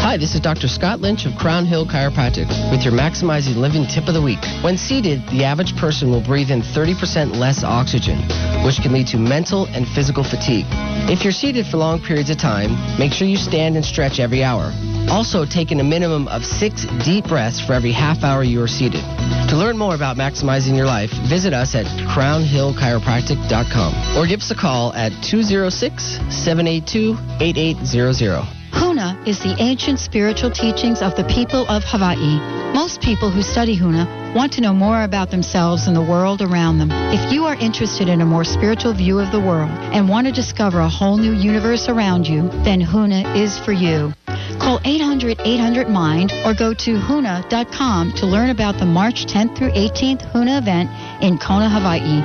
Hi, 0.00 0.16
this 0.16 0.34
is 0.34 0.40
Dr. 0.40 0.66
Scott 0.66 1.00
Lynch 1.00 1.26
of 1.26 1.36
Crown 1.36 1.66
Hill 1.66 1.84
Chiropractic 1.84 2.48
with 2.70 2.84
your 2.84 2.94
Maximizing 2.94 3.56
Living 3.56 3.86
tip 3.86 4.08
of 4.08 4.14
the 4.14 4.22
week. 4.22 4.42
When 4.62 4.78
seated, 4.78 5.20
the 5.28 5.44
average 5.44 5.76
person 5.76 6.10
will 6.10 6.22
breathe 6.22 6.50
in 6.50 6.62
30% 6.62 7.36
less 7.36 7.62
oxygen, 7.62 8.16
which 8.64 8.80
can 8.80 8.94
lead 8.94 9.08
to 9.08 9.18
mental 9.18 9.66
and 9.66 9.86
physical 9.86 10.24
fatigue. 10.24 10.64
If 11.10 11.22
you're 11.22 11.34
seated 11.34 11.66
for 11.66 11.76
long 11.76 12.00
periods 12.00 12.30
of 12.30 12.38
time, 12.38 12.78
make 12.98 13.12
sure 13.12 13.28
you 13.28 13.36
stand 13.36 13.76
and 13.76 13.84
stretch 13.84 14.20
every 14.20 14.42
hour. 14.42 14.72
Also, 15.10 15.44
take 15.44 15.70
in 15.70 15.80
a 15.80 15.84
minimum 15.84 16.28
of 16.28 16.46
six 16.46 16.86
deep 17.04 17.28
breaths 17.28 17.60
for 17.60 17.74
every 17.74 17.92
half 17.92 18.24
hour 18.24 18.42
you 18.42 18.62
are 18.62 18.68
seated. 18.68 19.02
To 19.50 19.56
learn 19.56 19.76
more 19.76 19.94
about 19.94 20.16
maximizing 20.16 20.76
your 20.76 20.86
life, 20.86 21.10
visit 21.28 21.52
us 21.52 21.74
at 21.74 21.84
crownhillchiropractic.com 22.08 24.16
or 24.16 24.26
give 24.26 24.40
us 24.40 24.50
a 24.50 24.56
call 24.56 24.94
at 24.94 25.12
206 25.22 26.02
782 26.34 27.18
8800. 27.40 28.59
Huna 28.72 29.26
is 29.26 29.40
the 29.40 29.56
ancient 29.58 29.98
spiritual 29.98 30.50
teachings 30.50 31.02
of 31.02 31.16
the 31.16 31.24
people 31.24 31.66
of 31.68 31.82
Hawaii. 31.84 32.38
Most 32.74 33.00
people 33.00 33.30
who 33.30 33.42
study 33.42 33.76
Huna 33.76 34.34
want 34.34 34.52
to 34.54 34.60
know 34.60 34.72
more 34.72 35.02
about 35.02 35.30
themselves 35.30 35.86
and 35.86 35.96
the 35.96 36.02
world 36.02 36.40
around 36.40 36.78
them. 36.78 36.90
If 36.90 37.32
you 37.32 37.46
are 37.46 37.54
interested 37.56 38.08
in 38.08 38.20
a 38.20 38.26
more 38.26 38.44
spiritual 38.44 38.94
view 38.94 39.18
of 39.18 39.32
the 39.32 39.40
world 39.40 39.70
and 39.92 40.08
want 40.08 40.26
to 40.26 40.32
discover 40.32 40.80
a 40.80 40.88
whole 40.88 41.16
new 41.16 41.32
universe 41.32 41.88
around 41.88 42.26
you, 42.26 42.48
then 42.64 42.80
Huna 42.80 43.36
is 43.36 43.58
for 43.58 43.72
you. 43.72 44.12
Call 44.60 44.78
800-800-MIND 44.80 46.32
or 46.44 46.54
go 46.54 46.74
to 46.74 46.98
huna.com 46.98 48.12
to 48.12 48.26
learn 48.26 48.50
about 48.50 48.78
the 48.78 48.84
March 48.86 49.26
10th 49.26 49.56
through 49.56 49.70
18th 49.70 50.30
Huna 50.32 50.58
event 50.58 50.90
in 51.22 51.38
Kona, 51.38 51.68
Hawaii. 51.68 52.20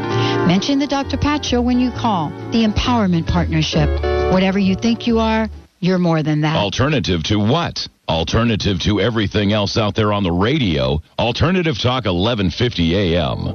Mention 0.45 0.79
the 0.79 0.87
Dr. 0.87 1.17
Pat 1.17 1.45
Show 1.45 1.61
when 1.61 1.79
you 1.79 1.91
call. 1.91 2.29
The 2.51 2.65
Empowerment 2.65 3.25
Partnership. 3.27 3.89
Whatever 4.33 4.59
you 4.59 4.75
think 4.75 5.07
you 5.07 5.19
are, 5.19 5.49
you're 5.85 5.99
more 5.99 6.23
than 6.23 6.41
that. 6.41 6.55
Alternative 6.55 7.21
to 7.23 7.37
what? 7.37 7.87
Alternative 8.09 8.79
to 8.81 8.99
everything 8.99 9.53
else 9.53 9.77
out 9.77 9.95
there 9.95 10.11
on 10.11 10.23
the 10.23 10.31
radio. 10.31 11.01
Alternative 11.17 11.75
Talk 11.75 12.05
1150 12.05 12.95
AM. 12.95 13.47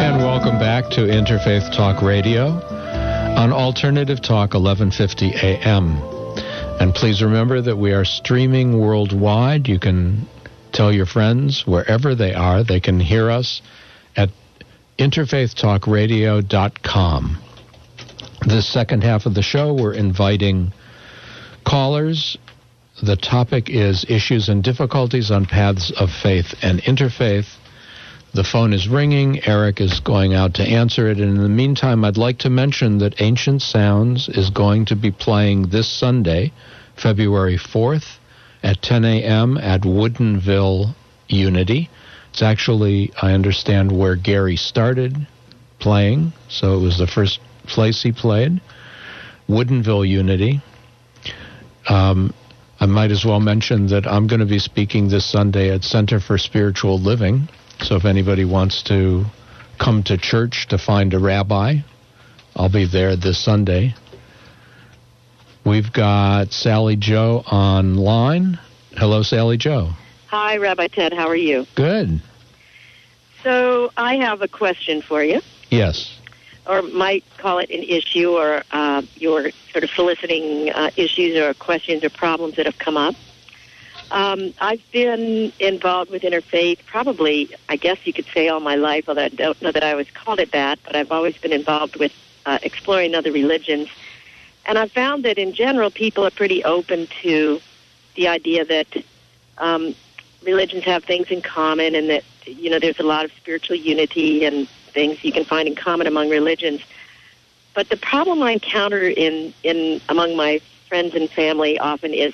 And 0.00 0.18
welcome 0.18 0.58
back 0.58 0.90
to 0.90 1.00
Interfaith 1.00 1.74
Talk 1.74 2.02
Radio 2.02 2.48
on 3.36 3.52
Alternative 3.52 4.20
Talk 4.20 4.54
1150 4.54 5.32
AM. 5.34 5.96
And 6.80 6.94
please 6.94 7.22
remember 7.22 7.60
that 7.60 7.76
we 7.76 7.92
are 7.92 8.04
streaming 8.04 8.78
worldwide. 8.78 9.68
You 9.68 9.78
can 9.78 10.26
tell 10.72 10.92
your 10.92 11.06
friends 11.06 11.66
wherever 11.66 12.14
they 12.14 12.34
are, 12.34 12.64
they 12.64 12.80
can 12.80 13.00
hear 13.00 13.30
us 13.30 13.62
at 14.16 14.30
interfaithtalkradio.com. 14.98 17.38
This 18.46 18.66
second 18.66 19.04
half 19.04 19.24
of 19.24 19.32
the 19.32 19.42
show, 19.42 19.72
we're 19.72 19.94
inviting 19.94 20.74
callers 21.64 22.36
The 23.02 23.16
topic 23.16 23.70
is 23.70 24.04
issues 24.06 24.50
and 24.50 24.62
difficulties 24.62 25.30
on 25.30 25.46
paths 25.46 25.90
of 25.92 26.10
faith 26.12 26.54
and 26.60 26.82
interfaith. 26.82 27.56
The 28.34 28.44
phone 28.44 28.74
is 28.74 28.86
ringing. 28.86 29.46
Eric 29.46 29.80
is 29.80 30.00
going 30.00 30.34
out 30.34 30.54
to 30.54 30.62
answer 30.62 31.08
it. 31.08 31.18
And 31.18 31.36
in 31.36 31.42
the 31.42 31.48
meantime, 31.48 32.04
I'd 32.04 32.18
like 32.18 32.38
to 32.40 32.50
mention 32.50 32.98
that 32.98 33.22
Ancient 33.22 33.62
Sounds 33.62 34.28
is 34.28 34.50
going 34.50 34.84
to 34.86 34.96
be 34.96 35.10
playing 35.10 35.68
this 35.68 35.88
Sunday, 35.88 36.52
February 36.96 37.56
4th, 37.56 38.18
at 38.62 38.82
10 38.82 39.06
a.m. 39.06 39.56
at 39.56 39.82
Woodinville 39.82 40.94
Unity. 41.28 41.88
It's 42.30 42.42
actually, 42.42 43.10
I 43.22 43.32
understand, 43.32 43.90
where 43.90 44.16
Gary 44.16 44.56
started 44.56 45.26
playing, 45.78 46.34
so 46.48 46.76
it 46.76 46.80
was 46.82 46.98
the 46.98 47.06
first 47.06 47.40
place 47.66 48.02
he 48.02 48.12
played. 48.12 48.60
Woodinville 49.48 50.08
Unity. 50.08 50.60
Um, 51.88 52.32
I 52.80 52.86
might 52.86 53.10
as 53.10 53.24
well 53.24 53.40
mention 53.40 53.88
that 53.88 54.06
I'm 54.06 54.26
going 54.26 54.40
to 54.40 54.46
be 54.46 54.58
speaking 54.58 55.08
this 55.08 55.24
Sunday 55.30 55.70
at 55.70 55.84
Center 55.84 56.20
for 56.20 56.38
Spiritual 56.38 56.98
Living. 56.98 57.48
So 57.80 57.96
if 57.96 58.04
anybody 58.04 58.44
wants 58.44 58.82
to 58.84 59.24
come 59.78 60.02
to 60.04 60.16
church 60.16 60.68
to 60.68 60.78
find 60.78 61.12
a 61.14 61.18
rabbi, 61.18 61.76
I'll 62.56 62.70
be 62.72 62.86
there 62.86 63.16
this 63.16 63.42
Sunday. 63.42 63.94
We've 65.64 65.92
got 65.92 66.52
Sally 66.52 66.96
Joe 66.96 67.42
online. 67.50 68.58
Hello, 68.96 69.22
Sally 69.22 69.56
Joe. 69.56 69.90
Hi, 70.28 70.56
Rabbi 70.56 70.88
Ted. 70.88 71.12
How 71.12 71.26
are 71.28 71.36
you? 71.36 71.64
Good. 71.74 72.20
So 73.42 73.90
I 73.96 74.16
have 74.16 74.42
a 74.42 74.48
question 74.48 75.02
for 75.02 75.22
you, 75.22 75.40
Yes. 75.70 76.13
Or 76.66 76.82
might 76.82 77.24
call 77.38 77.58
it 77.58 77.70
an 77.70 77.82
issue, 77.82 78.30
or 78.32 78.62
uh, 78.70 79.02
you're 79.16 79.50
sort 79.72 79.84
of 79.84 79.90
soliciting 79.90 80.70
uh, 80.70 80.90
issues 80.96 81.36
or 81.36 81.52
questions 81.54 82.02
or 82.02 82.10
problems 82.10 82.56
that 82.56 82.66
have 82.66 82.78
come 82.78 82.96
up. 82.96 83.14
Um, 84.10 84.54
I've 84.60 84.82
been 84.92 85.52
involved 85.58 86.10
with 86.10 86.22
interfaith 86.22 86.84
probably, 86.86 87.54
I 87.68 87.76
guess 87.76 87.98
you 88.06 88.12
could 88.12 88.26
say, 88.26 88.48
all 88.48 88.60
my 88.60 88.76
life, 88.76 89.08
although 89.08 89.24
I 89.24 89.28
don't 89.28 89.60
know 89.60 89.72
that 89.72 89.82
I 89.82 89.94
was 89.94 90.10
called 90.10 90.40
it 90.40 90.52
that, 90.52 90.78
but 90.84 90.94
I've 90.94 91.10
always 91.10 91.36
been 91.38 91.52
involved 91.52 91.96
with 91.96 92.12
uh, 92.46 92.58
exploring 92.62 93.14
other 93.14 93.32
religions. 93.32 93.88
And 94.66 94.78
I've 94.78 94.92
found 94.92 95.24
that 95.24 95.36
in 95.36 95.52
general, 95.52 95.90
people 95.90 96.24
are 96.24 96.30
pretty 96.30 96.64
open 96.64 97.08
to 97.22 97.60
the 98.14 98.28
idea 98.28 98.64
that 98.64 99.04
um, 99.58 99.94
religions 100.42 100.84
have 100.84 101.04
things 101.04 101.28
in 101.30 101.42
common 101.42 101.94
and 101.94 102.08
that, 102.10 102.24
you 102.46 102.70
know, 102.70 102.78
there's 102.78 103.00
a 103.00 103.04
lot 103.04 103.24
of 103.24 103.32
spiritual 103.32 103.76
unity 103.76 104.44
and 104.44 104.68
things 104.94 105.22
you 105.22 105.32
can 105.32 105.44
find 105.44 105.68
in 105.68 105.74
common 105.74 106.06
among 106.06 106.30
religions. 106.30 106.80
But 107.74 107.88
the 107.90 107.96
problem 107.96 108.42
I 108.42 108.52
encounter 108.52 109.02
in, 109.02 109.52
in 109.62 110.00
among 110.08 110.36
my 110.36 110.60
friends 110.88 111.14
and 111.14 111.28
family 111.28 111.78
often 111.78 112.14
is 112.14 112.32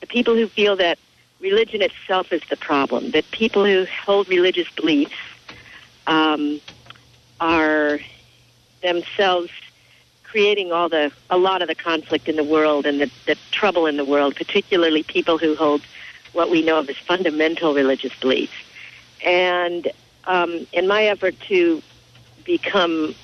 the 0.00 0.06
people 0.06 0.34
who 0.34 0.48
feel 0.48 0.76
that 0.76 0.98
religion 1.40 1.80
itself 1.80 2.32
is 2.32 2.42
the 2.50 2.56
problem, 2.56 3.12
that 3.12 3.24
people 3.30 3.64
who 3.64 3.86
hold 4.04 4.28
religious 4.28 4.68
beliefs 4.70 5.14
um, 6.06 6.60
are 7.40 8.00
themselves 8.82 9.50
creating 10.24 10.72
all 10.72 10.88
the 10.88 11.10
a 11.28 11.36
lot 11.36 11.60
of 11.62 11.68
the 11.68 11.74
conflict 11.74 12.28
in 12.28 12.36
the 12.36 12.44
world 12.44 12.86
and 12.86 13.00
the, 13.00 13.10
the 13.26 13.36
trouble 13.50 13.86
in 13.86 13.96
the 13.96 14.04
world, 14.04 14.36
particularly 14.36 15.02
people 15.02 15.38
who 15.38 15.56
hold 15.56 15.82
what 16.32 16.50
we 16.50 16.62
know 16.62 16.78
of 16.78 16.88
as 16.88 16.96
fundamental 16.96 17.74
religious 17.74 18.14
beliefs. 18.20 18.52
And 19.24 19.90
um, 20.24 20.66
in 20.72 20.86
my 20.86 21.04
effort 21.04 21.38
to 21.48 21.82
become 22.44 23.14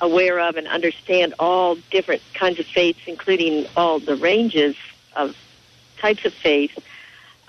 aware 0.00 0.38
of 0.40 0.56
and 0.56 0.66
understand 0.68 1.34
all 1.38 1.76
different 1.90 2.22
kinds 2.34 2.58
of 2.58 2.66
faiths, 2.66 3.00
including 3.06 3.66
all 3.76 3.98
the 3.98 4.16
ranges 4.16 4.76
of 5.14 5.36
types 5.98 6.24
of 6.24 6.34
faith, 6.34 6.78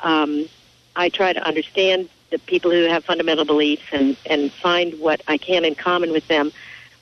um, 0.02 0.48
I 0.96 1.10
try 1.10 1.34
to 1.34 1.46
understand 1.46 2.10
the 2.30 2.39
people 2.39 2.72
who 2.72 2.84
have 2.84 3.06
fundamental 3.06 3.46
beliefs 3.46 3.84
and, 3.91 4.17
and 4.26 4.52
find 4.52 5.00
what 5.00 5.22
I 5.28 5.38
can 5.38 5.63
in 5.65 5.76
common 5.76 6.12
with 6.12 6.28
them. 6.28 6.52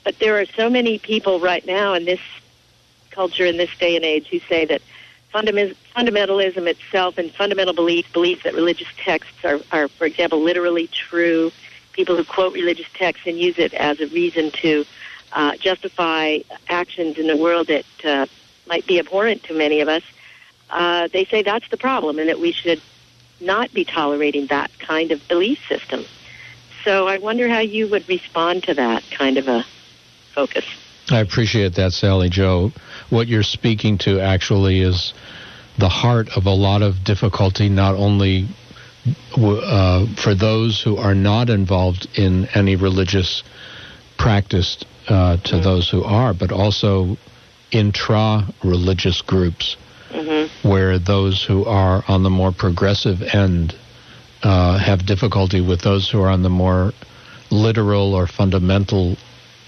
But 0.03 0.19
there 0.19 0.39
are 0.39 0.45
so 0.45 0.69
many 0.69 0.99
people 0.99 1.39
right 1.39 1.65
now 1.65 1.93
in 1.93 2.05
this 2.05 2.19
culture, 3.11 3.45
in 3.45 3.57
this 3.57 3.75
day 3.77 3.95
and 3.95 4.05
age, 4.05 4.27
who 4.27 4.39
say 4.39 4.65
that 4.65 4.81
fundament, 5.31 5.75
fundamentalism 5.95 6.67
itself 6.67 7.17
and 7.17 7.31
fundamental 7.31 7.73
belief, 7.73 8.11
belief 8.13 8.43
that 8.43 8.53
religious 8.53 8.87
texts 8.97 9.43
are, 9.43 9.59
are, 9.71 9.87
for 9.87 10.05
example, 10.05 10.41
literally 10.41 10.87
true. 10.87 11.51
People 11.95 12.17
who 12.17 12.25
quote 12.25 12.53
religious 12.53 12.87
texts 12.93 13.25
and 13.25 13.39
use 13.39 13.57
it 13.57 13.73
as 13.73 14.01
a 14.01 14.07
reason 14.07 14.51
to 14.51 14.85
uh, 15.31 15.55
justify 15.55 16.39
actions 16.67 17.17
in 17.17 17.27
the 17.27 17.37
world 17.37 17.67
that 17.67 17.85
uh, 18.03 18.25
might 18.67 18.85
be 18.85 18.99
abhorrent 18.99 19.43
to 19.43 19.53
many 19.53 19.79
of 19.79 19.87
us. 19.87 20.03
Uh, 20.69 21.07
they 21.13 21.25
say 21.25 21.41
that's 21.41 21.69
the 21.69 21.77
problem, 21.77 22.19
and 22.19 22.27
that 22.27 22.39
we 22.39 22.51
should 22.51 22.81
not 23.39 23.73
be 23.73 23.85
tolerating 23.85 24.47
that 24.47 24.71
kind 24.79 25.11
of 25.11 25.25
belief 25.27 25.59
system. 25.67 26.03
So 26.83 27.07
I 27.07 27.17
wonder 27.17 27.47
how 27.47 27.59
you 27.59 27.87
would 27.87 28.07
respond 28.09 28.63
to 28.63 28.73
that 28.73 29.03
kind 29.09 29.37
of 29.37 29.47
a 29.47 29.65
focus. 30.33 30.65
I 31.09 31.19
appreciate 31.19 31.75
that, 31.75 31.93
Sally 31.93 32.29
Joe. 32.29 32.71
What 33.09 33.27
you're 33.27 33.43
speaking 33.43 33.97
to 33.99 34.19
actually 34.19 34.81
is 34.81 35.13
the 35.77 35.89
heart 35.89 36.35
of 36.35 36.45
a 36.45 36.51
lot 36.51 36.81
of 36.81 37.03
difficulty, 37.03 37.69
not 37.69 37.95
only 37.95 38.47
uh, 39.37 40.05
for 40.15 40.35
those 40.35 40.81
who 40.81 40.97
are 40.97 41.15
not 41.15 41.49
involved 41.49 42.07
in 42.15 42.47
any 42.53 42.75
religious 42.75 43.43
practice 44.17 44.83
uh, 45.07 45.37
to 45.37 45.59
those 45.59 45.89
who 45.89 46.03
are, 46.03 46.33
but 46.33 46.51
also 46.51 47.17
intra 47.71 48.47
religious 48.63 49.21
groups 49.21 49.77
Mm-hmm. 50.11 50.69
where 50.69 50.97
those 50.97 51.43
who 51.43 51.65
are 51.65 52.01
on 52.07 52.23
the 52.23 52.29
more 52.29 52.53
progressive 52.53 53.21
end 53.21 53.75
uh, 54.43 54.77
have 54.77 55.05
difficulty 55.05 55.59
with 55.59 55.81
those 55.81 56.09
who 56.09 56.21
are 56.21 56.29
on 56.29 56.41
the 56.41 56.49
more 56.49 56.93
literal 57.51 58.13
or 58.13 58.25
fundamental 58.25 59.17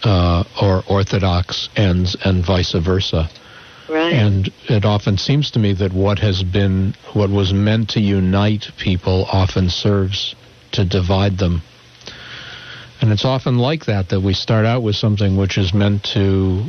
uh, 0.04 0.44
or 0.62 0.84
orthodox 0.88 1.68
ends, 1.76 2.16
and 2.24 2.46
vice 2.46 2.72
versa. 2.74 3.30
Right. 3.90 4.14
And 4.14 4.52
it 4.68 4.86
often 4.86 5.18
seems 5.18 5.52
to 5.52 5.60
me 5.60 5.74
that 5.74 5.94
what 5.94 6.20
has 6.20 6.44
been, 6.44 6.94
what 7.14 7.30
was 7.30 7.54
meant 7.54 7.90
to 7.92 8.02
unite 8.02 8.72
people, 8.78 9.26
often 9.32 9.70
serves 9.70 10.36
to 10.74 10.84
divide 10.84 11.38
them. 11.38 11.62
And 13.00 13.12
it's 13.12 13.26
often 13.26 13.58
like 13.58 13.86
that, 13.86 14.10
that 14.10 14.22
we 14.22 14.34
start 14.34 14.66
out 14.66 14.82
with 14.82 14.96
something 14.96 15.38
which 15.38 15.58
is 15.58 15.74
meant 15.74 16.04
to 16.16 16.66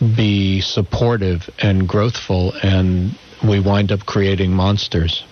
be 0.00 0.60
supportive 0.60 1.48
and 1.58 1.88
growthful, 1.88 2.52
and 2.62 3.18
we 3.46 3.60
wind 3.60 3.92
up 3.92 4.06
creating 4.06 4.52
monsters. 4.52 5.24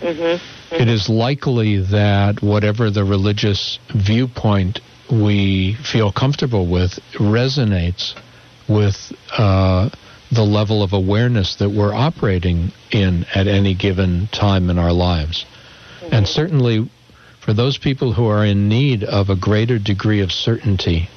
Mm-hmm. 0.00 0.74
It 0.74 0.88
is 0.88 1.08
likely 1.08 1.78
that 1.78 2.42
whatever 2.42 2.90
the 2.90 3.04
religious 3.04 3.78
viewpoint 3.94 4.80
we 5.10 5.74
feel 5.74 6.12
comfortable 6.12 6.66
with 6.66 6.98
resonates 7.14 8.14
with 8.68 9.12
uh, 9.36 9.90
the 10.34 10.44
level 10.44 10.82
of 10.82 10.92
awareness 10.92 11.56
that 11.56 11.70
we're 11.70 11.94
operating 11.94 12.72
in 12.90 13.24
at 13.34 13.46
any 13.46 13.74
given 13.74 14.28
time 14.32 14.68
in 14.70 14.78
our 14.78 14.92
lives. 14.92 15.46
And 16.12 16.26
certainly 16.26 16.90
for 17.40 17.52
those 17.52 17.78
people 17.78 18.12
who 18.12 18.26
are 18.26 18.44
in 18.44 18.68
need 18.68 19.04
of 19.04 19.30
a 19.30 19.36
greater 19.36 19.78
degree 19.78 20.20
of 20.20 20.32
certainty, 20.32 21.08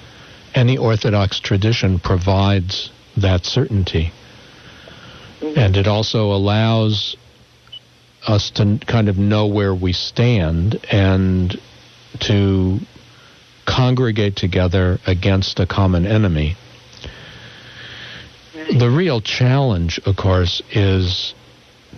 any 0.54 0.78
Orthodox 0.78 1.40
tradition 1.40 2.00
provides 2.00 2.92
that 3.16 3.46
certainty. 3.46 4.12
And 5.42 5.78
it 5.78 5.88
also 5.88 6.32
allows 6.32 7.16
us 8.28 8.50
to 8.52 8.80
kind 8.86 9.10
of 9.10 9.18
know 9.18 9.48
where 9.48 9.74
we 9.74 9.94
stand 9.94 10.80
and 10.92 11.56
to 12.22 12.80
congregate 13.66 14.36
together 14.36 15.00
against 15.06 15.60
a 15.60 15.66
common 15.66 16.06
enemy. 16.06 16.56
The 18.70 18.90
real 18.90 19.22
challenge, 19.22 20.00
of 20.06 20.16
course, 20.18 20.62
is 20.72 21.34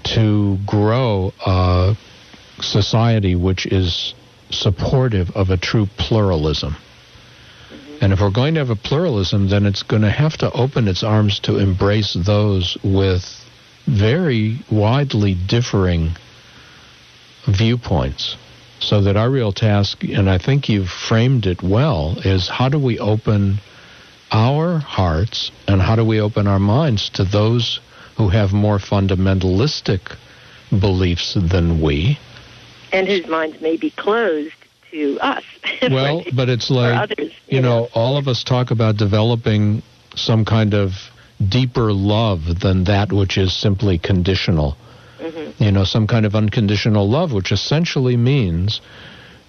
to 0.04 0.58
grow 0.66 1.34
a 1.46 1.98
society 2.62 3.36
which 3.36 3.66
is 3.66 4.14
supportive 4.52 5.32
of 5.36 5.50
a 5.50 5.58
true 5.58 5.88
pluralism. 5.98 6.74
Mm-hmm. 6.74 8.04
And 8.04 8.14
if 8.14 8.22
we're 8.22 8.32
going 8.32 8.54
to 8.54 8.60
have 8.60 8.70
a 8.70 8.76
pluralism, 8.76 9.50
then 9.50 9.66
it's 9.66 9.84
going 9.84 10.04
to 10.04 10.12
have 10.12 10.38
to 10.38 10.52
open 10.52 10.88
its 10.88 11.04
arms 11.04 11.40
to 11.42 11.58
embrace 11.58 12.14
those 12.14 12.78
with 12.84 13.24
very 13.86 14.60
widely 14.72 15.36
differing 15.36 16.12
viewpoints. 17.48 18.38
So 18.80 19.02
that 19.02 19.18
our 19.18 19.30
real 19.30 19.52
task, 19.52 20.04
and 20.04 20.30
I 20.30 20.38
think 20.38 20.70
you've 20.70 20.90
framed 20.90 21.46
it 21.46 21.62
well, 21.62 22.18
is 22.24 22.48
how 22.48 22.70
do 22.70 22.80
we 22.80 22.98
open 22.98 23.60
our 24.32 24.78
hearts 24.80 25.52
and 25.68 25.82
how 25.82 25.96
do 25.96 26.06
we 26.06 26.20
open 26.20 26.48
our 26.48 26.60
minds 26.60 27.10
to 27.12 27.24
those 27.24 27.80
who 28.18 28.30
have 28.30 28.52
more 28.52 28.78
fundamentalistic 28.78 30.16
beliefs 30.70 31.36
than 31.36 31.82
we? 31.82 32.20
And 32.92 33.08
whose 33.08 33.28
minds 33.28 33.62
may 33.62 33.78
be 33.78 33.92
closed 33.92 34.54
to 34.92 35.20
us. 35.20 35.44
Well, 35.82 36.24
but 36.34 36.50
it's 36.50 36.70
like, 36.70 37.10
others, 37.10 37.32
you 37.48 37.62
know, 37.62 37.88
all 37.94 38.18
of 38.18 38.28
us 38.28 38.44
talk 38.44 38.72
about 38.72 38.98
developing 38.98 39.82
some 40.16 40.44
kind 40.44 40.74
of 40.74 40.92
deeper 41.48 41.94
love 41.94 42.60
than 42.60 42.84
that 42.86 43.14
which 43.14 43.38
is 43.38 43.54
simply 43.54 43.98
conditional. 43.98 44.76
Mm-hmm. 45.20 45.64
You 45.64 45.72
know, 45.72 45.86
some 45.86 46.06
kind 46.06 46.26
of 46.26 46.36
unconditional 46.36 47.10
love, 47.10 47.32
which 47.32 47.54
essentially 47.54 48.18
means 48.18 48.82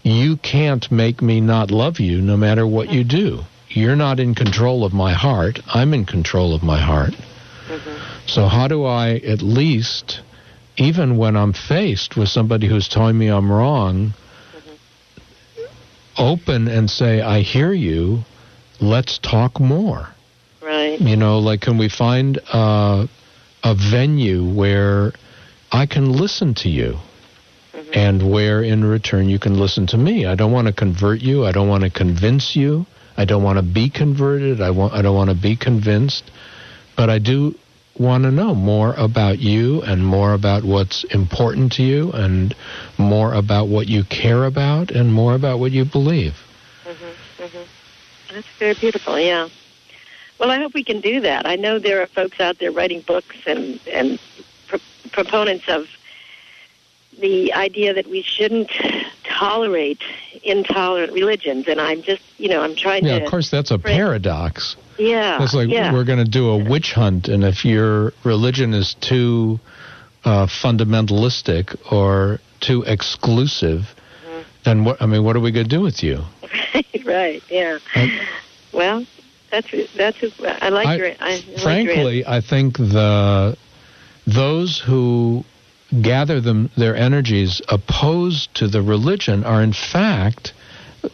you 0.04 0.36
can't 0.36 0.90
make 0.92 1.20
me 1.20 1.40
not 1.40 1.70
love 1.70 1.98
you 1.98 2.20
no 2.20 2.36
matter 2.36 2.66
what 2.66 2.92
you 2.92 3.02
do. 3.02 3.40
You're 3.70 3.96
not 3.96 4.18
in 4.18 4.34
control 4.34 4.84
of 4.84 4.92
my 4.92 5.12
heart. 5.12 5.60
I'm 5.68 5.94
in 5.94 6.04
control 6.04 6.54
of 6.54 6.62
my 6.62 6.80
heart. 6.80 7.14
Mm-hmm. 7.68 8.26
So, 8.26 8.46
how 8.46 8.66
do 8.66 8.84
I 8.84 9.14
at 9.26 9.42
least, 9.42 10.20
even 10.76 11.16
when 11.16 11.36
I'm 11.36 11.52
faced 11.52 12.16
with 12.16 12.28
somebody 12.28 12.66
who's 12.66 12.88
telling 12.88 13.16
me 13.16 13.28
I'm 13.28 13.50
wrong, 13.50 14.12
open 16.18 16.68
and 16.68 16.90
say, 16.90 17.20
I 17.20 17.40
hear 17.40 17.72
you, 17.72 18.24
let's 18.80 19.18
talk 19.18 19.60
more? 19.60 20.08
Right. 20.60 21.00
You 21.00 21.16
know, 21.16 21.38
like, 21.38 21.60
can 21.60 21.78
we 21.78 21.88
find 21.88 22.40
uh, 22.52 23.06
a 23.62 23.74
venue 23.74 24.44
where 24.44 25.12
I 25.70 25.86
can 25.86 26.12
listen 26.12 26.54
to 26.56 26.68
you? 26.68 26.98
And 27.94 28.30
where 28.30 28.62
in 28.62 28.84
return 28.84 29.28
you 29.28 29.38
can 29.40 29.58
listen 29.58 29.86
to 29.88 29.96
me. 29.96 30.26
I 30.26 30.36
don't 30.36 30.52
want 30.52 30.68
to 30.68 30.72
convert 30.72 31.22
you. 31.22 31.44
I 31.44 31.50
don't 31.50 31.68
want 31.68 31.82
to 31.82 31.90
convince 31.90 32.54
you. 32.54 32.86
I 33.20 33.26
don't 33.26 33.42
want 33.42 33.58
to 33.58 33.62
be 33.62 33.90
converted. 33.90 34.62
I 34.62 34.70
want. 34.70 34.94
I 34.94 35.02
don't 35.02 35.14
want 35.14 35.28
to 35.28 35.36
be 35.36 35.54
convinced. 35.54 36.30
But 36.96 37.10
I 37.10 37.18
do 37.18 37.54
want 37.98 38.24
to 38.24 38.30
know 38.30 38.54
more 38.54 38.94
about 38.94 39.38
you 39.40 39.82
and 39.82 40.06
more 40.06 40.32
about 40.32 40.64
what's 40.64 41.04
important 41.04 41.72
to 41.72 41.82
you 41.82 42.12
and 42.12 42.54
more 42.96 43.34
about 43.34 43.68
what 43.68 43.88
you 43.88 44.04
care 44.04 44.46
about 44.46 44.90
and 44.90 45.12
more 45.12 45.34
about 45.34 45.58
what 45.58 45.70
you 45.70 45.84
believe. 45.84 46.32
Mm-hmm. 46.84 47.42
Mm-hmm. 47.42 48.34
That's 48.34 48.46
very 48.58 48.72
beautiful. 48.72 49.18
Yeah. 49.18 49.50
Well, 50.38 50.50
I 50.50 50.56
hope 50.56 50.72
we 50.72 50.82
can 50.82 51.02
do 51.02 51.20
that. 51.20 51.46
I 51.46 51.56
know 51.56 51.78
there 51.78 52.00
are 52.00 52.06
folks 52.06 52.40
out 52.40 52.58
there 52.58 52.72
writing 52.72 53.02
books 53.02 53.36
and 53.44 53.78
and 53.86 54.18
pro- 54.66 54.80
proponents 55.12 55.68
of 55.68 55.88
the 57.20 57.52
idea 57.52 57.92
that 57.92 58.06
we 58.06 58.22
shouldn't 58.22 58.70
tolerate 59.24 60.00
intolerant 60.42 61.12
religions, 61.12 61.66
and 61.68 61.80
I'm 61.80 62.02
just, 62.02 62.22
you 62.38 62.48
know, 62.48 62.62
I'm 62.62 62.74
trying 62.74 63.04
Yeah, 63.04 63.12
to. 63.14 63.18
Yeah, 63.18 63.24
of 63.24 63.30
course, 63.30 63.50
that's 63.50 63.70
a 63.70 63.78
paradox. 63.78 64.76
Yeah. 64.98 65.42
It's 65.42 65.54
like 65.54 65.68
yeah. 65.70 65.92
we're 65.92 66.04
going 66.04 66.18
to 66.24 66.30
do 66.30 66.48
a 66.50 66.56
witch 66.70 66.92
hunt, 66.92 67.28
and 67.28 67.44
if 67.44 67.64
your 67.64 68.12
religion 68.24 68.74
is 68.74 68.94
too 69.00 69.58
uh, 70.24 70.46
fundamentalistic 70.46 71.76
or 71.92 72.38
too 72.60 72.82
exclusive, 72.86 73.82
Mm-hmm. 74.26 74.40
then 74.64 74.84
what? 74.84 75.00
I 75.02 75.06
mean, 75.06 75.24
what 75.24 75.34
are 75.36 75.40
we 75.40 75.50
going 75.52 75.68
to 75.68 75.76
do 75.76 75.80
with 75.80 76.02
you? 76.02 76.22
right. 77.04 77.42
Yeah. 77.50 77.78
well, 78.72 79.04
that's 79.50 79.68
that's. 79.96 80.22
I 80.62 80.68
like 80.68 80.86
I- 80.86 80.94
your. 80.96 81.06
I, 81.06 81.14
I 81.20 81.30
like 81.36 81.46
your 81.48 81.58
Frankly, 81.58 82.26
I 82.26 82.40
think 82.40 82.76
the 82.76 83.56
those 84.26 84.78
who 84.78 85.44
gather 86.02 86.40
them 86.40 86.70
their 86.76 86.96
energies 86.96 87.60
opposed 87.68 88.54
to 88.54 88.68
the 88.68 88.82
religion 88.82 89.44
are 89.44 89.62
in 89.62 89.72
fact 89.72 90.52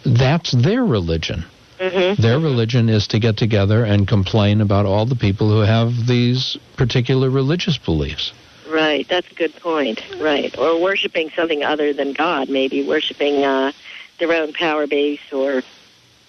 that's 0.04 0.52
their 0.52 0.84
religion. 0.84 1.44
Mm-hmm. 1.78 2.20
Their 2.20 2.38
religion 2.38 2.88
is 2.88 3.06
to 3.08 3.18
get 3.18 3.36
together 3.36 3.84
and 3.84 4.08
complain 4.08 4.60
about 4.60 4.86
all 4.86 5.04
the 5.04 5.16
people 5.16 5.50
who 5.50 5.60
have 5.60 6.06
these 6.06 6.56
particular 6.76 7.28
religious 7.28 7.76
beliefs. 7.76 8.32
Right, 8.68 9.06
that's 9.08 9.30
a 9.30 9.34
good 9.34 9.54
point. 9.56 10.02
Right, 10.18 10.56
or 10.58 10.80
worshiping 10.80 11.30
something 11.30 11.62
other 11.62 11.92
than 11.92 12.14
God, 12.14 12.48
maybe 12.48 12.86
worshiping 12.86 13.44
uh, 13.44 13.72
their 14.18 14.32
own 14.32 14.52
power 14.54 14.86
base 14.86 15.20
or 15.32 15.62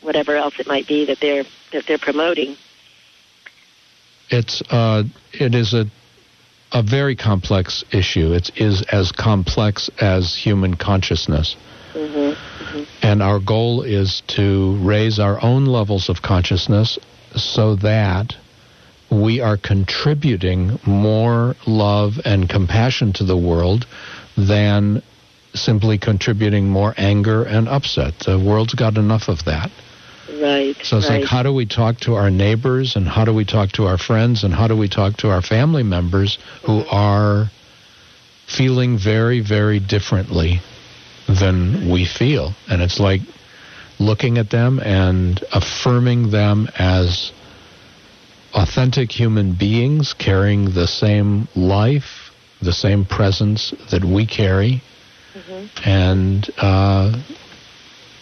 whatever 0.01 0.35
else 0.35 0.59
it 0.59 0.67
might 0.67 0.87
be 0.87 1.05
that 1.05 1.19
they're 1.19 1.45
that 1.71 1.85
they're 1.87 1.97
promoting. 1.97 2.57
It's 4.29 4.61
uh, 4.69 5.03
it 5.33 5.55
is 5.55 5.73
a 5.73 5.85
a 6.72 6.84
very 6.84 7.15
complex 7.15 7.84
issue. 7.91 8.34
It 8.34 8.51
is 8.55 8.84
as 8.91 9.11
complex 9.11 9.89
as 9.99 10.36
human 10.36 10.76
consciousness. 10.76 11.55
Mm-hmm. 11.93 12.84
And 13.01 13.24
our 13.24 13.39
goal 13.39 13.82
is 13.84 14.22
to 14.28 14.78
raise 14.82 15.20
our 15.20 15.41
own 15.43 15.65
levels 15.65 16.09
of 16.09 16.22
consciousness 16.22 16.99
so 17.36 17.76
that 17.78 18.36
we 19.09 19.39
are 19.39 19.57
contributing 19.57 20.80
more 20.86 21.55
love 21.65 22.20
and 22.26 22.49
compassion 22.49 23.13
to 23.13 23.24
the 23.24 23.38
world 23.38 23.88
than 24.38 25.01
simply 25.53 25.97
contributing 25.97 26.70
more 26.70 26.93
anger 26.97 27.43
and 27.43 27.68
upset. 27.68 28.13
The 28.26 28.38
world's 28.38 28.74
got 28.74 28.97
enough 28.97 29.30
of 29.30 29.45
that. 29.45 29.72
Right. 30.30 30.75
So 30.84 30.97
it's 30.97 31.09
right. 31.09 31.21
like, 31.21 31.30
how 31.30 31.43
do 31.43 31.53
we 31.53 31.65
talk 31.65 31.99
to 32.01 32.15
our 32.15 32.30
neighbors 32.30 32.95
and 32.95 33.07
how 33.07 33.23
do 33.25 33.34
we 33.34 33.45
talk 33.45 33.71
to 33.73 33.86
our 33.86 33.97
friends 33.97 34.43
and 34.43 34.53
how 34.53 34.67
do 34.67 34.75
we 34.75 34.89
talk 34.89 35.17
to 35.17 35.30
our 35.30 35.41
family 35.41 35.84
members 35.84 36.38
who 36.65 36.84
are 36.91 37.49
feeling 38.45 38.97
very, 38.97 39.39
very 39.39 39.80
differently 39.80 40.59
than 41.28 41.89
we 41.89 42.05
feel? 42.05 42.53
And 42.69 42.82
it's 42.82 42.99
like 42.99 43.21
looking 43.99 44.38
at 44.38 44.49
them 44.49 44.80
and 44.80 45.43
affirming 45.53 46.30
them 46.30 46.67
as 46.78 47.32
authentic 48.53 49.11
human 49.11 49.53
beings 49.53 50.13
carrying 50.13 50.73
the 50.73 50.88
same 50.88 51.47
life, 51.55 52.32
the 52.61 52.73
same 52.73 53.05
presence 53.05 53.73
that 53.91 54.03
we 54.03 54.25
carry, 54.25 54.82
and 55.86 56.49
uh, 56.57 57.15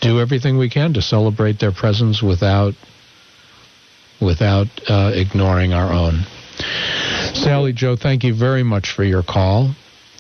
do 0.02 0.20
everything 0.20 0.58
we 0.58 0.70
can 0.70 0.94
to 0.94 1.02
celebrate 1.02 1.60
their 1.60 1.72
presence 1.72 2.22
without 2.22 2.74
without 4.22 4.68
uh, 4.90 5.12
ignoring 5.14 5.74
our 5.74 5.92
own. 5.92 6.24
Sally 7.34 7.74
Joe, 7.74 7.96
thank 7.96 8.24
you 8.24 8.34
very 8.34 8.64
much 8.64 8.92
for 8.92 9.04
your 9.04 9.24
call, 9.24 9.76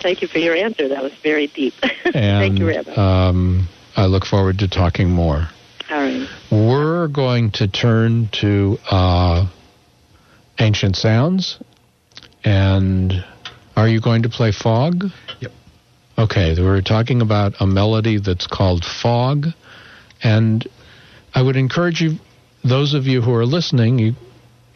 Thank 0.05 0.21
you 0.21 0.27
for 0.27 0.37
your 0.37 0.55
answer. 0.55 0.87
That 0.87 1.01
was 1.01 1.13
very 1.23 1.47
deep. 1.47 1.73
and 1.81 2.13
Thank 2.13 2.59
you, 2.59 2.67
Rabbi. 2.67 2.91
um, 2.93 3.67
I 3.95 4.05
look 4.05 4.23
forward 4.23 4.59
to 4.59 4.67
talking 4.67 5.09
more. 5.09 5.49
All 5.89 5.97
right. 5.97 6.27
We're 6.51 7.07
going 7.07 7.49
to 7.53 7.67
turn 7.67 8.29
to 8.41 8.77
uh, 8.89 9.47
ancient 10.59 10.95
sounds, 10.95 11.59
and 12.43 13.25
are 13.75 13.87
you 13.87 13.99
going 13.99 14.21
to 14.23 14.29
play 14.29 14.51
fog? 14.51 15.05
Yep. 15.39 15.51
Okay, 16.17 16.55
we're 16.57 16.81
talking 16.81 17.21
about 17.21 17.55
a 17.59 17.67
melody 17.67 18.19
that's 18.19 18.47
called 18.47 18.85
Fog, 18.85 19.47
and 20.23 20.65
I 21.33 21.41
would 21.41 21.57
encourage 21.57 21.99
you, 21.99 22.19
those 22.63 22.93
of 22.93 23.05
you 23.05 23.21
who 23.21 23.33
are 23.33 23.45
listening, 23.45 23.99
you, 23.99 24.13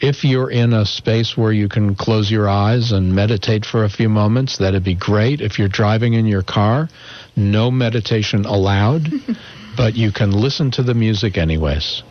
if 0.02 0.26
you're 0.26 0.52
in 0.52 0.74
a 0.74 0.86
space 0.86 1.38
where 1.38 1.54
you 1.54 1.70
can 1.70 1.96
close 1.96 2.30
your 2.30 2.50
eyes 2.50 2.92
and 2.92 3.16
meditate 3.16 3.66
for 3.66 3.86
a 3.86 3.90
few 3.90 4.10
moments, 4.10 4.58
that'd 4.58 4.84
be 4.84 4.96
great. 4.96 5.40
If 5.40 5.58
you're 5.58 5.70
driving 5.70 6.14
in 6.14 6.26
your 6.26 6.44
car, 6.44 6.90
no 7.38 7.72
meditation 7.72 8.44
allowed, 8.44 9.08
but 9.78 9.96
you 9.96 10.12
can 10.12 10.32
listen 10.32 10.72
to 10.72 10.84
the 10.84 10.94
music 10.94 11.38
anyways. 11.38 12.04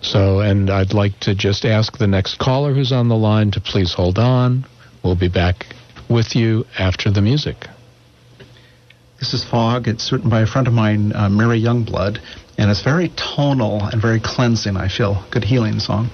So, 0.00 0.40
and 0.40 0.68
I'd 0.68 0.92
like 0.92 1.20
to 1.20 1.34
just 1.36 1.64
ask 1.64 1.96
the 1.96 2.08
next 2.08 2.40
caller 2.40 2.74
who's 2.74 2.90
on 2.90 3.06
the 3.06 3.16
line 3.16 3.52
to 3.52 3.60
please 3.60 3.94
hold 3.94 4.18
on. 4.18 4.66
We'll 5.04 5.14
be 5.14 5.28
back 5.28 5.66
with 6.10 6.34
you 6.34 6.66
after 6.76 7.12
the 7.12 7.22
music. 7.22 7.68
This 9.18 9.32
is 9.32 9.44
Fog. 9.44 9.88
It's 9.88 10.12
written 10.12 10.28
by 10.28 10.42
a 10.42 10.46
friend 10.46 10.66
of 10.66 10.74
mine, 10.74 11.12
uh, 11.14 11.30
Mary 11.30 11.58
Youngblood, 11.60 12.20
and 12.58 12.70
it's 12.70 12.82
very 12.82 13.10
tonal 13.16 13.82
and 13.82 14.00
very 14.00 14.20
cleansing, 14.20 14.76
I 14.76 14.88
feel. 14.88 15.24
Good 15.30 15.44
healing 15.44 15.80
song. 15.80 16.10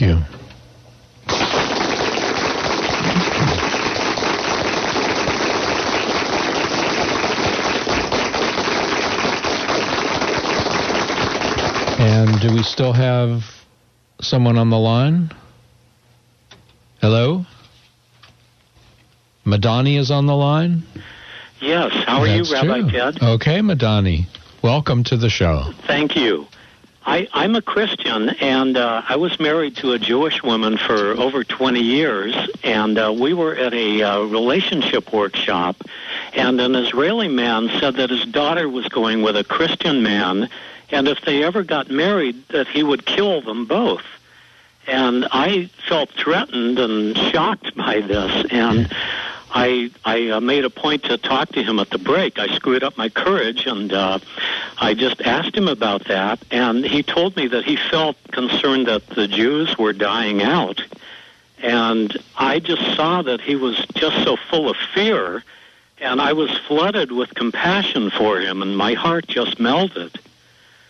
Thank 0.00 0.12
you. 0.12 0.24
And 12.02 12.40
do 12.40 12.54
we 12.54 12.62
still 12.62 12.94
have 12.94 13.42
someone 14.22 14.56
on 14.56 14.70
the 14.70 14.78
line? 14.78 15.30
Hello? 17.02 17.44
Madani 19.44 19.98
is 19.98 20.10
on 20.10 20.24
the 20.24 20.34
line? 20.34 20.82
Yes. 21.60 21.92
How 22.06 22.20
are 22.22 22.26
That's 22.26 22.48
you, 22.48 22.54
Rabbi 22.54 22.80
true. 22.80 22.90
Ted? 22.90 23.22
Okay, 23.22 23.58
Madani. 23.60 24.26
Welcome 24.62 25.04
to 25.04 25.18
the 25.18 25.28
show. 25.28 25.72
Thank 25.86 26.16
you. 26.16 26.46
I, 27.04 27.28
I'm 27.32 27.54
a 27.56 27.62
Christian, 27.62 28.28
and 28.28 28.76
uh, 28.76 29.02
I 29.08 29.16
was 29.16 29.40
married 29.40 29.76
to 29.76 29.92
a 29.92 29.98
Jewish 29.98 30.42
woman 30.42 30.76
for 30.76 31.12
over 31.12 31.44
20 31.44 31.80
years, 31.80 32.34
and 32.62 32.98
uh, 32.98 33.14
we 33.16 33.32
were 33.32 33.54
at 33.54 33.72
a 33.72 34.02
uh, 34.02 34.20
relationship 34.24 35.12
workshop, 35.12 35.82
and 36.34 36.60
an 36.60 36.74
Israeli 36.74 37.28
man 37.28 37.70
said 37.80 37.94
that 37.96 38.10
his 38.10 38.26
daughter 38.26 38.68
was 38.68 38.86
going 38.88 39.22
with 39.22 39.36
a 39.36 39.44
Christian 39.44 40.02
man, 40.02 40.50
and 40.90 41.08
if 41.08 41.22
they 41.22 41.42
ever 41.42 41.62
got 41.62 41.90
married, 41.90 42.46
that 42.48 42.68
he 42.68 42.82
would 42.82 43.06
kill 43.06 43.40
them 43.40 43.64
both. 43.64 44.04
And 44.86 45.26
I 45.30 45.70
felt 45.88 46.10
threatened 46.10 46.78
and 46.78 47.16
shocked 47.16 47.74
by 47.76 48.00
this, 48.00 48.46
and 48.50 48.92
I 49.52 49.90
I 50.04 50.28
uh, 50.28 50.40
made 50.40 50.64
a 50.64 50.70
point 50.70 51.04
to 51.04 51.18
talk 51.18 51.50
to 51.52 51.62
him 51.62 51.78
at 51.78 51.90
the 51.90 51.98
break. 51.98 52.38
I 52.38 52.54
screwed 52.54 52.84
up 52.84 52.96
my 52.96 53.08
courage, 53.08 53.66
and 53.66 53.92
uh, 53.92 54.18
I 54.78 54.94
just 54.94 55.20
asked 55.22 55.56
him 55.56 55.68
about 55.68 56.06
that, 56.06 56.40
and 56.50 56.84
he 56.84 57.02
told 57.02 57.36
me 57.36 57.46
that 57.48 57.64
he 57.64 57.76
felt 57.76 58.16
concerned 58.30 58.86
that 58.86 59.06
the 59.08 59.26
Jews 59.26 59.76
were 59.76 59.92
dying 59.92 60.42
out, 60.42 60.82
and 61.58 62.16
I 62.36 62.60
just 62.60 62.96
saw 62.96 63.22
that 63.22 63.40
he 63.40 63.56
was 63.56 63.76
just 63.94 64.22
so 64.24 64.36
full 64.36 64.70
of 64.70 64.76
fear, 64.94 65.42
and 65.98 66.20
I 66.20 66.32
was 66.32 66.56
flooded 66.66 67.10
with 67.12 67.34
compassion 67.34 68.10
for 68.10 68.40
him, 68.40 68.62
and 68.62 68.76
my 68.76 68.94
heart 68.94 69.26
just 69.26 69.58
melted. 69.58 70.18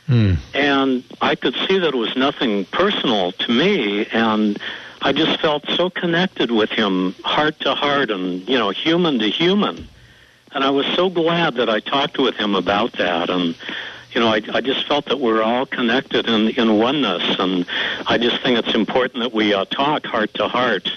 Hmm. 0.06 0.34
And 0.54 1.04
I 1.20 1.34
could 1.34 1.54
see 1.54 1.78
that 1.78 1.94
it 1.94 1.96
was 1.96 2.16
nothing 2.16 2.64
personal 2.66 3.32
to 3.32 3.52
me, 3.52 4.06
and 4.06 4.58
I 5.02 5.12
just 5.12 5.40
felt 5.40 5.64
so 5.76 5.90
connected 5.90 6.50
with 6.50 6.70
him, 6.70 7.14
heart 7.24 7.58
to 7.60 7.74
heart, 7.74 8.10
and 8.10 8.46
you 8.48 8.58
know, 8.58 8.70
human 8.70 9.18
to 9.18 9.30
human. 9.30 9.88
And 10.52 10.64
I 10.64 10.70
was 10.70 10.86
so 10.94 11.08
glad 11.08 11.54
that 11.54 11.70
I 11.70 11.80
talked 11.80 12.18
with 12.18 12.34
him 12.34 12.54
about 12.54 12.92
that, 12.92 13.30
and 13.30 13.54
you 14.12 14.20
know, 14.20 14.28
I, 14.28 14.42
I 14.52 14.60
just 14.60 14.86
felt 14.86 15.06
that 15.06 15.20
we're 15.20 15.42
all 15.42 15.66
connected 15.66 16.28
in 16.28 16.48
in 16.50 16.78
oneness, 16.78 17.38
and 17.38 17.66
I 18.06 18.18
just 18.18 18.42
think 18.42 18.58
it's 18.58 18.74
important 18.74 19.22
that 19.22 19.32
we 19.32 19.54
uh, 19.54 19.64
talk 19.66 20.04
heart 20.04 20.34
to 20.34 20.48
heart 20.48 20.90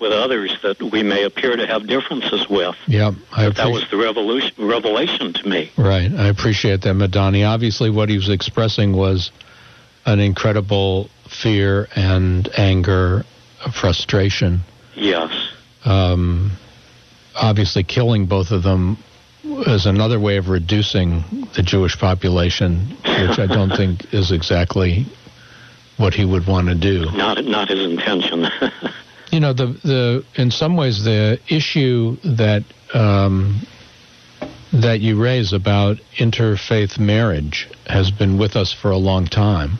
with 0.00 0.12
others 0.12 0.56
that 0.62 0.80
we 0.80 1.02
may 1.02 1.24
appear 1.24 1.56
to 1.56 1.66
have 1.66 1.86
differences 1.86 2.48
with. 2.48 2.76
Yep, 2.86 3.14
I 3.32 3.48
that 3.50 3.70
was 3.70 3.88
the 3.90 3.96
revolution, 3.96 4.66
revelation 4.66 5.32
to 5.32 5.48
me. 5.48 5.70
Right. 5.76 6.12
I 6.12 6.28
appreciate 6.28 6.82
that, 6.82 6.94
Madani. 6.94 7.48
Obviously, 7.48 7.90
what 7.90 8.08
he 8.08 8.16
was 8.16 8.28
expressing 8.28 8.92
was 8.92 9.30
an 10.08 10.20
incredible 10.20 11.10
fear 11.28 11.86
and 11.94 12.48
anger, 12.56 13.24
frustration. 13.72 14.60
Yes. 14.94 15.30
Um, 15.84 16.52
obviously, 17.34 17.84
killing 17.84 18.26
both 18.26 18.50
of 18.50 18.62
them 18.62 18.96
is 19.66 19.86
another 19.86 20.18
way 20.18 20.38
of 20.38 20.48
reducing 20.48 21.48
the 21.54 21.62
Jewish 21.62 21.98
population, 21.98 22.96
which 23.04 23.38
I 23.38 23.46
don't 23.46 23.70
think 23.70 24.12
is 24.14 24.32
exactly 24.32 25.06
what 25.98 26.14
he 26.14 26.24
would 26.24 26.46
want 26.46 26.68
to 26.68 26.74
do. 26.74 27.10
Not 27.12 27.44
not 27.44 27.68
his 27.68 27.80
intention. 27.80 28.46
You 29.30 29.40
know, 29.40 29.52
the 29.52 29.66
the 29.66 30.24
in 30.36 30.50
some 30.50 30.74
ways 30.78 31.04
the 31.04 31.38
issue 31.48 32.16
that 32.24 32.64
um, 32.94 33.60
that 34.72 35.00
you 35.00 35.20
raise 35.22 35.52
about 35.52 35.98
interfaith 36.16 36.98
marriage 36.98 37.68
has 37.86 38.10
been 38.10 38.38
with 38.38 38.56
us 38.56 38.72
for 38.72 38.90
a 38.90 38.96
long 38.96 39.26
time, 39.26 39.78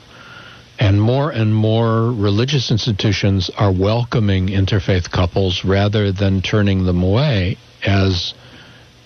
and 0.78 1.00
more 1.00 1.30
and 1.30 1.54
more 1.54 2.12
religious 2.12 2.70
institutions 2.70 3.50
are 3.58 3.72
welcoming 3.72 4.48
interfaith 4.48 5.10
couples 5.10 5.64
rather 5.64 6.12
than 6.12 6.40
turning 6.40 6.84
them 6.84 7.02
away 7.02 7.56
as 7.84 8.34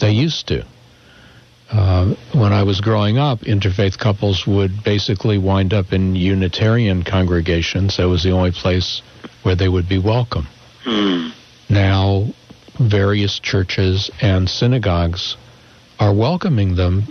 they 0.01 0.11
used 0.11 0.49
to. 0.49 0.65
Uh, 1.71 2.15
when 2.35 2.53
I 2.53 2.65
was 2.65 2.83
growing 2.83 3.17
up, 3.17 3.41
interfaith 3.41 3.99
couples 3.99 4.47
would 4.47 4.85
basically 4.85 5.39
wind 5.39 5.73
up 5.73 5.95
in 5.95 6.15
Unitarian 6.15 7.03
congregations. 7.03 7.97
That 7.97 8.09
was 8.09 8.23
the 8.23 8.33
only 8.33 8.53
place 8.53 9.01
where 9.43 9.55
they 9.55 9.69
would 9.69 9.89
be 9.89 9.99
welcome. 9.99 10.47
Now, 11.71 12.27
various 12.79 13.39
churches 13.39 14.11
and 14.21 14.51
synagogues 14.51 15.39
are 15.99 16.13
welcoming 16.13 16.75
them, 16.75 17.05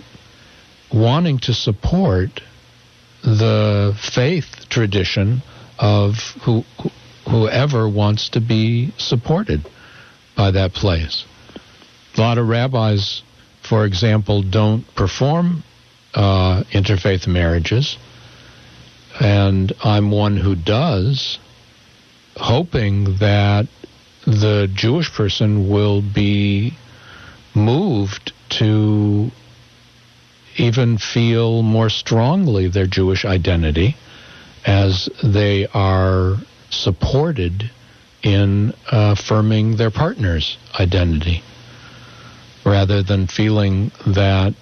wanting 0.92 1.38
to 1.40 1.54
support 1.54 2.40
the 3.22 3.96
faith 4.14 4.68
tradition 4.68 5.42
of 5.78 6.16
who, 6.42 6.64
whoever 7.28 7.88
wants 7.88 8.30
to 8.30 8.40
be 8.40 8.92
supported 8.98 9.68
by 10.36 10.50
that 10.50 10.72
place. 10.72 11.24
A 12.16 12.20
lot 12.20 12.38
of 12.38 12.48
rabbis, 12.48 13.22
for 13.62 13.84
example, 13.84 14.42
don't 14.42 14.84
perform 14.94 15.64
uh, 16.14 16.64
interfaith 16.72 17.26
marriages, 17.26 17.96
and 19.20 19.72
I'm 19.82 20.10
one 20.10 20.36
who 20.36 20.54
does, 20.54 21.38
hoping 22.36 23.16
that 23.16 23.66
the 24.26 24.68
Jewish 24.72 25.12
person 25.12 25.68
will 25.68 26.02
be 26.02 26.76
moved 27.54 28.32
to 28.50 29.30
even 30.56 30.98
feel 30.98 31.62
more 31.62 31.88
strongly 31.88 32.68
their 32.68 32.86
Jewish 32.86 33.24
identity 33.24 33.96
as 34.64 35.08
they 35.22 35.66
are 35.68 36.36
supported 36.70 37.70
in 38.22 38.72
affirming 38.90 39.76
their 39.76 39.90
partner's 39.90 40.56
identity 40.78 41.42
rather 42.64 43.02
than 43.02 43.26
feeling 43.26 43.90
that 44.06 44.54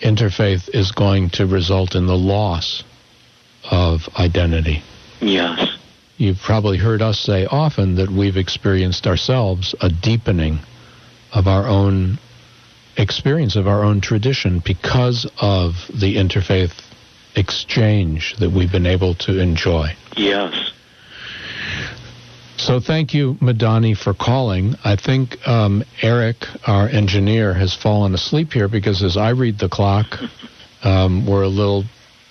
interfaith 0.00 0.68
is 0.72 0.92
going 0.92 1.30
to 1.30 1.46
result 1.46 1.94
in 1.94 2.06
the 2.06 2.16
loss 2.16 2.84
of 3.70 4.08
identity. 4.18 4.82
yes. 5.20 5.68
You've 6.18 6.40
probably 6.40 6.76
heard 6.78 7.02
us 7.02 7.18
say 7.18 7.46
often 7.46 7.96
that 7.96 8.08
we've 8.08 8.36
experienced 8.36 9.08
ourselves 9.08 9.74
a 9.80 9.88
deepening 9.88 10.60
of 11.32 11.48
our 11.48 11.66
own 11.66 12.18
experience, 12.96 13.56
of 13.56 13.66
our 13.66 13.84
own 13.84 14.00
tradition, 14.00 14.62
because 14.64 15.30
of 15.40 15.74
the 15.88 16.16
interfaith 16.16 16.72
exchange 17.36 18.36
that 18.38 18.50
we've 18.50 18.72
been 18.72 18.86
able 18.86 19.14
to 19.14 19.38
enjoy. 19.38 19.94
Yes. 20.16 20.72
So 22.58 22.78
thank 22.78 23.12
you, 23.12 23.34
Madani, 23.40 23.96
for 23.96 24.14
calling. 24.14 24.76
I 24.84 24.96
think 24.96 25.36
um, 25.48 25.82
Eric, 26.00 26.36
our 26.66 26.88
engineer, 26.88 27.54
has 27.54 27.74
fallen 27.74 28.14
asleep 28.14 28.52
here 28.52 28.68
because 28.68 29.02
as 29.02 29.16
I 29.16 29.30
read 29.30 29.58
the 29.58 29.68
clock, 29.68 30.06
um, 30.84 31.26
we're 31.26 31.42
a 31.42 31.48
little 31.48 31.84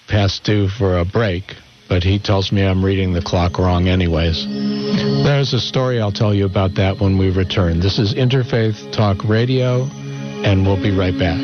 past 0.07 0.43
due 0.43 0.69
for 0.69 0.99
a 0.99 1.05
break, 1.05 1.55
but 1.89 2.03
he 2.03 2.19
tells 2.19 2.51
me 2.51 2.65
I'm 2.65 2.83
reading 2.83 3.13
the 3.13 3.21
clock 3.21 3.57
wrong 3.59 3.87
anyways. 3.87 4.45
There's 5.23 5.53
a 5.53 5.59
story 5.59 5.99
I'll 5.99 6.11
tell 6.11 6.33
you 6.33 6.45
about 6.45 6.75
that 6.75 6.99
when 6.99 7.17
we 7.17 7.29
return. 7.29 7.79
This 7.79 7.99
is 7.99 8.13
Interfaith 8.13 8.93
Talk 8.93 9.23
Radio, 9.25 9.89
and 10.43 10.65
we'll 10.65 10.81
be 10.81 10.91
right 10.91 11.17
back. 11.17 11.39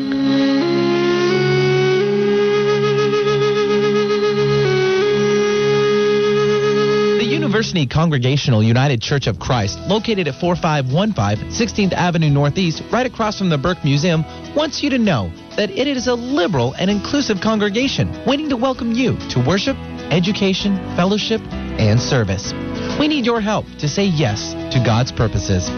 The 7.18 7.24
University 7.24 7.86
Congregational 7.86 8.62
United 8.62 9.00
Church 9.00 9.26
of 9.26 9.38
Christ, 9.38 9.78
located 9.88 10.28
at 10.28 10.34
4515 10.40 11.50
16th 11.50 11.92
Avenue 11.92 12.30
Northeast, 12.30 12.82
right 12.92 13.06
across 13.06 13.38
from 13.38 13.48
the 13.48 13.58
Burke 13.58 13.84
Museum, 13.84 14.24
wants 14.54 14.82
you 14.82 14.90
to 14.90 14.98
know 14.98 15.30
that 15.56 15.70
it 15.70 15.86
is 15.86 16.06
a 16.06 16.14
liberal 16.14 16.74
and 16.74 16.90
inclusive 16.90 17.40
congregation 17.40 18.24
waiting 18.26 18.48
to 18.48 18.56
welcome 18.56 18.92
you 18.92 19.16
to 19.30 19.44
worship, 19.46 19.76
education, 20.10 20.76
fellowship, 20.96 21.40
and 21.78 22.00
service. 22.00 22.52
We 22.98 23.08
need 23.08 23.26
your 23.26 23.40
help 23.40 23.66
to 23.78 23.88
say 23.88 24.04
yes 24.04 24.52
to 24.74 24.82
God's 24.84 25.12
purposes. 25.12 25.68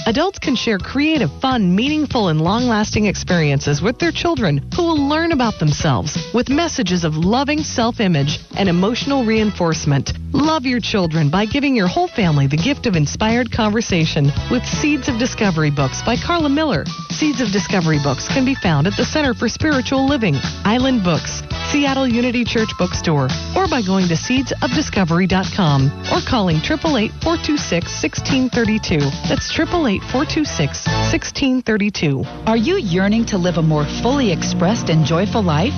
Adults 0.11 0.39
can 0.39 0.57
share 0.57 0.77
creative, 0.77 1.31
fun, 1.39 1.73
meaningful, 1.73 2.27
and 2.27 2.41
long 2.41 2.67
lasting 2.67 3.05
experiences 3.05 3.81
with 3.81 3.97
their 3.97 4.11
children 4.11 4.57
who 4.75 4.83
will 4.83 5.07
learn 5.07 5.31
about 5.31 5.57
themselves 5.57 6.17
with 6.33 6.49
messages 6.49 7.05
of 7.05 7.15
loving 7.15 7.63
self 7.63 8.01
image 8.01 8.37
and 8.57 8.67
emotional 8.67 9.23
reinforcement. 9.23 10.11
Love 10.33 10.65
your 10.65 10.79
children 10.79 11.29
by 11.29 11.45
giving 11.45 11.75
your 11.75 11.87
whole 11.87 12.07
family 12.07 12.47
the 12.47 12.55
gift 12.55 12.85
of 12.85 12.95
inspired 12.95 13.51
conversation 13.51 14.31
with 14.49 14.65
Seeds 14.65 15.09
of 15.09 15.19
Discovery 15.19 15.69
books 15.69 16.01
by 16.05 16.15
Carla 16.15 16.47
Miller. 16.47 16.85
Seeds 17.09 17.41
of 17.41 17.51
Discovery 17.51 17.99
books 18.01 18.29
can 18.29 18.45
be 18.45 18.55
found 18.55 18.87
at 18.87 18.95
the 18.95 19.03
Center 19.03 19.33
for 19.33 19.49
Spiritual 19.49 20.07
Living, 20.07 20.35
Island 20.63 21.03
Books, 21.03 21.43
Seattle 21.69 22.07
Unity 22.07 22.45
Church 22.45 22.69
Bookstore, 22.79 23.27
or 23.57 23.67
by 23.67 23.81
going 23.81 24.07
to 24.07 24.15
seedsofdiscovery.com 24.15 25.91
or 26.15 26.21
calling 26.27 26.57
888 26.57 27.11
426 27.19 27.91
1632. 27.91 28.99
That's 29.27 29.51
888 29.51 29.99
426 30.15 30.87
1632. 31.11 32.23
Are 32.47 32.57
you 32.57 32.77
yearning 32.77 33.25
to 33.27 33.37
live 33.37 33.57
a 33.57 33.61
more 33.61 33.83
fully 34.01 34.31
expressed 34.31 34.87
and 34.89 35.05
joyful 35.05 35.43
life? 35.43 35.75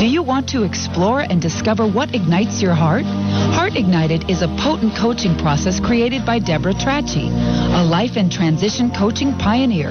Do 0.00 0.06
you 0.06 0.22
want 0.22 0.48
to 0.50 0.64
explore 0.64 1.20
and 1.20 1.40
discover 1.40 1.86
what 1.86 2.14
ignites 2.14 2.62
your 2.62 2.74
heart? 2.74 3.04
Heart 3.52 3.76
Ignited 3.90 4.30
is 4.30 4.42
a 4.42 4.46
potent 4.62 4.94
coaching 4.94 5.36
process 5.36 5.80
created 5.80 6.24
by 6.24 6.38
Deborah 6.38 6.72
Trachy, 6.72 7.26
a 7.26 7.82
life 7.82 8.16
and 8.16 8.30
transition 8.30 8.88
coaching 8.88 9.36
pioneer. 9.36 9.90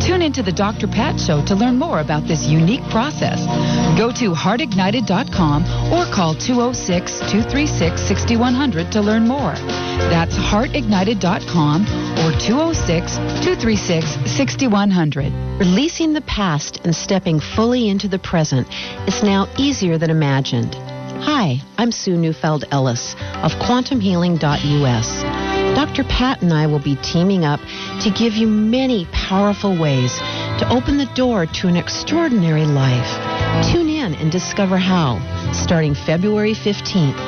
Tune 0.00 0.22
into 0.22 0.40
the 0.44 0.52
Dr. 0.52 0.86
Pat 0.86 1.18
Show 1.18 1.44
to 1.46 1.56
learn 1.56 1.76
more 1.76 1.98
about 1.98 2.28
this 2.28 2.46
unique 2.46 2.84
process. 2.90 3.44
Go 3.98 4.12
to 4.12 4.30
heartignited.com 4.30 5.64
or 5.92 6.06
call 6.14 6.36
206 6.36 7.18
236 7.18 8.00
6100 8.00 8.92
to 8.92 9.00
learn 9.00 9.26
more. 9.26 9.54
That's 10.14 10.36
heartignited.com 10.36 11.82
or 12.22 12.30
206 12.38 13.16
236 13.16 14.30
6100. 14.30 15.58
Releasing 15.58 16.12
the 16.12 16.20
past 16.20 16.82
and 16.84 16.94
stepping 16.94 17.40
fully 17.40 17.88
into 17.88 18.06
the 18.06 18.20
present 18.20 18.68
is 19.08 19.24
now 19.24 19.48
easier 19.58 19.98
than 19.98 20.10
imagined. 20.10 20.76
Hi, 21.22 21.60
I'm 21.76 21.92
Sue 21.92 22.16
Neufeld 22.16 22.64
Ellis 22.70 23.14
of 23.42 23.52
quantumhealing.us. 23.52 25.22
Dr. 25.76 26.04
Pat 26.04 26.40
and 26.40 26.52
I 26.52 26.66
will 26.66 26.78
be 26.78 26.96
teaming 26.96 27.44
up 27.44 27.60
to 28.00 28.10
give 28.10 28.32
you 28.32 28.46
many 28.46 29.06
powerful 29.12 29.78
ways 29.78 30.16
to 30.16 30.66
open 30.70 30.96
the 30.96 31.10
door 31.14 31.44
to 31.44 31.68
an 31.68 31.76
extraordinary 31.76 32.64
life. 32.64 33.70
Tune 33.70 33.90
in 33.90 34.14
and 34.14 34.32
discover 34.32 34.78
how, 34.78 35.20
starting 35.52 35.94
February 35.94 36.54
15th. 36.54 37.18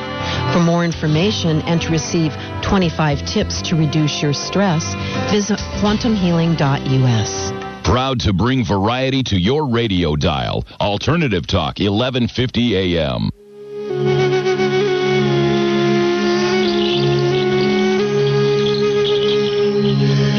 For 0.55 0.61
more 0.61 0.86
information 0.86 1.61
and 1.62 1.80
to 1.82 1.90
receive 1.90 2.32
25 2.62 3.26
tips 3.26 3.61
to 3.68 3.76
reduce 3.76 4.22
your 4.22 4.32
stress, 4.32 4.95
visit 5.30 5.59
quantumhealing.us. 5.80 7.53
Proud 7.84 8.20
to 8.20 8.32
bring 8.32 8.64
variety 8.64 9.22
to 9.24 9.36
your 9.36 9.66
radio 9.68 10.16
dial. 10.16 10.64
Alternative 10.80 11.47
Talk, 11.47 11.78
1150 11.78 12.97
AM. 12.97 13.30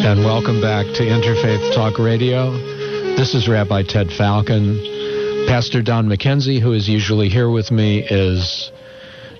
And 0.05 0.19
welcome 0.25 0.59
back 0.59 0.85
to 0.97 1.03
Interfaith 1.03 1.73
Talk 1.73 1.97
Radio. 1.97 2.51
This 3.15 3.33
is 3.33 3.47
Rabbi 3.47 3.83
Ted 3.83 4.11
Falcon. 4.11 4.77
Pastor 5.47 5.81
Don 5.81 6.09
Mackenzie, 6.09 6.59
who 6.59 6.73
is 6.73 6.89
usually 6.89 7.29
here 7.29 7.49
with 7.49 7.71
me, 7.71 8.03
is 8.03 8.69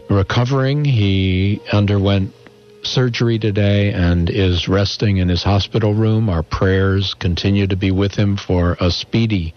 recovering. 0.09 0.85
He 0.85 1.59
underwent 1.73 2.33
surgery 2.81 3.39
today 3.39 3.91
and 3.91 4.29
is 4.29 4.69
resting 4.69 5.17
in 5.17 5.27
his 5.27 5.43
hospital 5.43 5.93
room. 5.93 6.29
Our 6.29 6.43
prayers 6.43 7.13
continue 7.13 7.67
to 7.67 7.75
be 7.75 7.91
with 7.91 8.15
him 8.15 8.37
for 8.37 8.77
a 8.79 8.89
speedy 8.89 9.53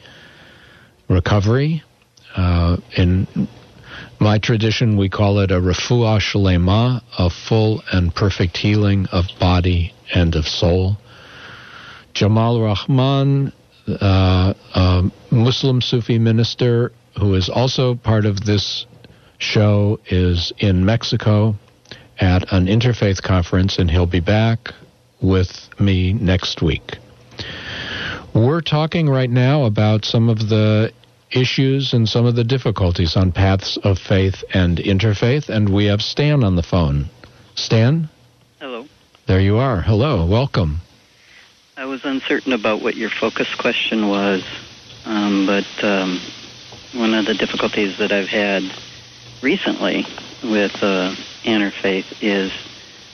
recovery. 1.09 1.84
Uh, 2.34 2.78
in 2.96 3.28
my 4.20 4.38
tradition, 4.38 4.96
we 4.96 5.08
call 5.08 5.40
it 5.40 5.50
a 5.50 5.60
refuah 5.60 6.18
shlema, 6.18 7.02
a 7.18 7.30
full 7.30 7.82
and 7.92 8.14
perfect 8.14 8.56
healing 8.56 9.06
of 9.12 9.26
body 9.38 9.92
and 10.14 10.34
of 10.34 10.46
soul. 10.46 10.96
Jamal 12.14 12.60
Rahman, 12.60 13.52
uh, 13.88 14.54
a 14.74 15.10
Muslim 15.30 15.80
Sufi 15.80 16.18
minister 16.18 16.92
who 17.18 17.34
is 17.34 17.48
also 17.48 17.94
part 17.94 18.24
of 18.24 18.44
this 18.44 18.86
show, 19.38 20.00
is 20.06 20.52
in 20.58 20.84
Mexico 20.84 21.54
at 22.18 22.52
an 22.52 22.66
interfaith 22.66 23.22
conference, 23.22 23.78
and 23.78 23.90
he'll 23.90 24.06
be 24.06 24.20
back 24.20 24.72
with 25.20 25.68
me 25.78 26.12
next 26.14 26.62
week. 26.62 26.96
We're 28.34 28.60
talking 28.60 29.08
right 29.08 29.30
now 29.30 29.64
about 29.64 30.04
some 30.04 30.28
of 30.28 30.48
the 30.48 30.92
issues 31.30 31.92
and 31.92 32.08
some 32.08 32.26
of 32.26 32.34
the 32.34 32.44
difficulties 32.44 33.16
on 33.16 33.32
paths 33.32 33.76
of 33.78 33.98
faith 33.98 34.44
and 34.54 34.78
interfaith, 34.78 35.48
and 35.48 35.68
we 35.68 35.86
have 35.86 36.02
Stan 36.02 36.44
on 36.44 36.56
the 36.56 36.62
phone. 36.62 37.06
Stan? 37.54 38.08
Hello. 38.60 38.86
There 39.26 39.40
you 39.40 39.56
are. 39.56 39.80
Hello. 39.80 40.26
Welcome. 40.26 40.80
I 41.76 41.84
was 41.84 42.04
uncertain 42.04 42.52
about 42.52 42.82
what 42.82 42.96
your 42.96 43.10
focus 43.10 43.54
question 43.54 44.08
was, 44.08 44.44
um, 45.04 45.46
but 45.46 45.84
um, 45.84 46.20
one 46.94 47.12
of 47.12 47.26
the 47.26 47.34
difficulties 47.34 47.98
that 47.98 48.12
I've 48.12 48.28
had 48.28 48.62
recently 49.42 50.06
with 50.42 50.82
uh, 50.82 51.14
interfaith 51.44 52.06
is 52.22 52.52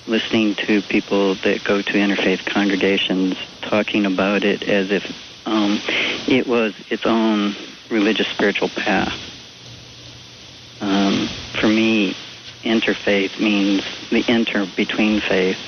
listening 0.06 0.54
to 0.56 0.82
people 0.82 1.34
that 1.36 1.62
go 1.64 1.80
to 1.80 1.92
interfaith 1.92 2.44
congregations 2.46 3.36
talking 3.62 4.06
about 4.06 4.44
it 4.44 4.62
as 4.64 4.90
if 4.90 5.04
um, 5.46 5.80
it 6.28 6.46
was 6.46 6.74
its 6.90 7.06
own 7.06 7.54
religious 7.92 8.26
spiritual 8.28 8.68
path. 8.68 9.12
Um, 10.80 11.28
for 11.60 11.68
me, 11.68 12.16
interfaith 12.64 13.38
means 13.38 13.84
the 14.10 14.24
inter 14.26 14.66
between 14.76 15.20
faith. 15.20 15.58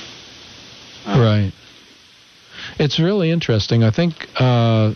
Um, 1.06 1.20
right. 1.20 1.52
It's 2.78 2.98
really 2.98 3.30
interesting. 3.30 3.84
I 3.84 3.90
think 3.90 4.28
uh, 4.36 4.94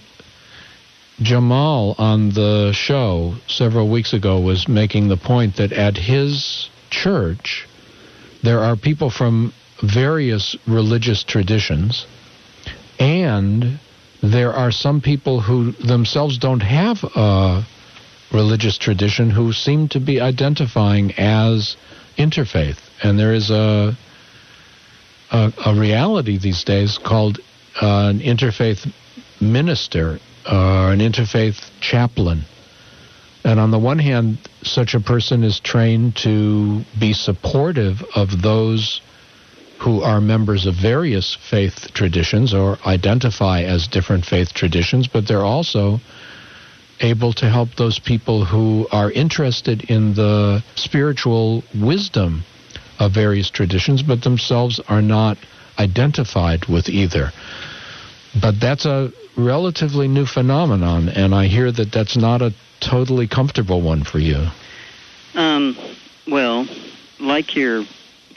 Jamal 1.20 1.94
on 1.98 2.30
the 2.30 2.72
show 2.72 3.34
several 3.46 3.88
weeks 3.88 4.12
ago 4.12 4.40
was 4.40 4.68
making 4.68 5.08
the 5.08 5.16
point 5.16 5.56
that 5.56 5.72
at 5.72 5.96
his 5.96 6.70
church, 6.90 7.68
there 8.42 8.60
are 8.60 8.76
people 8.76 9.10
from 9.10 9.52
various 9.82 10.56
religious 10.66 11.22
traditions, 11.22 12.06
and 12.98 13.78
there 14.22 14.52
are 14.52 14.70
some 14.70 15.00
people 15.00 15.40
who 15.40 15.72
themselves 15.72 16.38
don't 16.38 16.60
have 16.60 17.04
a 17.14 17.64
religious 18.32 18.76
tradition 18.78 19.30
who 19.30 19.52
seem 19.52 19.88
to 19.88 20.00
be 20.00 20.20
identifying 20.20 21.12
as 21.18 21.76
interfaith. 22.16 22.78
And 23.02 23.18
there 23.18 23.32
is 23.32 23.50
a 23.50 23.96
a, 25.30 25.52
a 25.66 25.74
reality 25.74 26.38
these 26.38 26.64
days 26.64 26.98
called 26.98 27.38
uh, 27.80 28.08
an 28.08 28.20
interfaith 28.20 28.90
minister 29.40 30.18
or 30.50 30.92
an 30.92 31.00
interfaith 31.00 31.70
chaplain. 31.80 32.44
And 33.44 33.60
on 33.60 33.70
the 33.70 33.78
one 33.78 33.98
hand, 33.98 34.38
such 34.62 34.94
a 34.94 35.00
person 35.00 35.44
is 35.44 35.60
trained 35.60 36.16
to 36.16 36.82
be 36.98 37.12
supportive 37.12 38.02
of 38.14 38.42
those 38.42 39.00
who 39.78 40.02
are 40.02 40.20
members 40.20 40.66
of 40.66 40.74
various 40.74 41.36
faith 41.50 41.92
traditions 41.94 42.52
or 42.52 42.78
identify 42.84 43.62
as 43.62 43.86
different 43.86 44.24
faith 44.24 44.52
traditions, 44.52 45.06
but 45.06 45.26
they're 45.26 45.44
also 45.44 46.00
able 47.00 47.32
to 47.32 47.48
help 47.48 47.74
those 47.76 47.98
people 47.98 48.44
who 48.44 48.86
are 48.90 49.10
interested 49.10 49.88
in 49.90 50.14
the 50.14 50.62
spiritual 50.74 51.62
wisdom 51.80 52.42
of 52.98 53.12
various 53.12 53.50
traditions, 53.50 54.02
but 54.02 54.22
themselves 54.22 54.80
are 54.88 55.02
not 55.02 55.38
identified 55.78 56.66
with 56.66 56.88
either. 56.88 57.30
But 58.40 58.60
that's 58.60 58.84
a 58.84 59.12
relatively 59.36 60.08
new 60.08 60.26
phenomenon, 60.26 61.08
and 61.08 61.34
I 61.34 61.46
hear 61.46 61.70
that 61.70 61.92
that's 61.92 62.16
not 62.16 62.42
a 62.42 62.52
totally 62.80 63.28
comfortable 63.28 63.80
one 63.80 64.02
for 64.02 64.18
you. 64.18 64.48
Um, 65.34 65.76
well, 66.26 66.66
like 67.20 67.54
your 67.54 67.84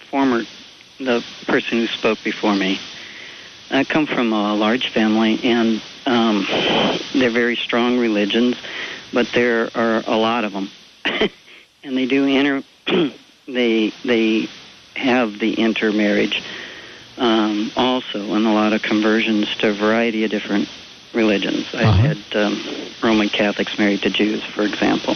former, 0.09 0.43
the 1.05 1.23
person 1.47 1.79
who 1.79 1.87
spoke 1.87 2.23
before 2.23 2.55
me, 2.55 2.79
I 3.69 3.83
come 3.83 4.05
from 4.05 4.33
a 4.33 4.53
large 4.55 4.89
family, 4.89 5.39
and 5.43 5.81
um, 6.05 6.45
they're 7.13 7.29
very 7.31 7.55
strong 7.55 7.97
religions, 7.97 8.57
but 9.13 9.27
there 9.33 9.69
are 9.75 10.03
a 10.07 10.17
lot 10.17 10.43
of 10.43 10.53
them, 10.53 10.69
and 11.83 11.97
they 11.97 12.05
do 12.05 12.25
inter. 12.25 12.63
they 13.47 13.91
they 14.05 14.47
have 14.95 15.39
the 15.39 15.53
intermarriage 15.53 16.41
um, 17.17 17.71
also, 17.75 18.33
and 18.33 18.45
a 18.45 18.51
lot 18.51 18.73
of 18.73 18.81
conversions 18.81 19.55
to 19.57 19.69
a 19.69 19.73
variety 19.73 20.23
of 20.23 20.31
different 20.31 20.67
religions. 21.13 21.67
I've 21.73 21.87
Uh-huh. 21.87 22.01
had 22.07 22.35
um, 22.35 22.61
Roman 23.01 23.29
Catholics 23.29 23.77
married 23.77 24.01
to 24.03 24.09
Jews, 24.09 24.43
for 24.43 24.63
example, 24.63 25.15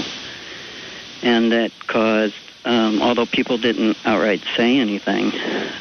and 1.21 1.51
that 1.51 1.71
caused 1.87 2.35
um, 2.65 3.01
although 3.01 3.25
people 3.25 3.57
didn't 3.57 3.97
outright 4.05 4.43
say 4.57 4.79
anything 4.79 5.31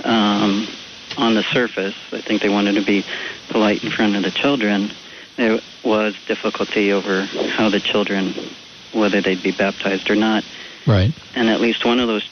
um, 0.04 0.68
on 1.16 1.34
the 1.34 1.42
surface, 1.42 1.94
I 2.12 2.20
think 2.20 2.42
they 2.42 2.48
wanted 2.50 2.74
to 2.74 2.84
be 2.84 3.04
polite 3.48 3.82
in 3.82 3.90
front 3.90 4.16
of 4.16 4.22
the 4.22 4.30
children. 4.30 4.90
There 5.36 5.60
was 5.82 6.14
difficulty 6.26 6.92
over 6.92 7.24
how 7.24 7.70
the 7.70 7.80
children, 7.80 8.34
whether 8.92 9.20
they'd 9.20 9.42
be 9.42 9.52
baptized 9.52 10.10
or 10.10 10.14
not. 10.14 10.44
Right. 10.86 11.12
And 11.34 11.48
at 11.48 11.60
least 11.60 11.84
one 11.84 11.98
of 11.98 12.06
those 12.06 12.28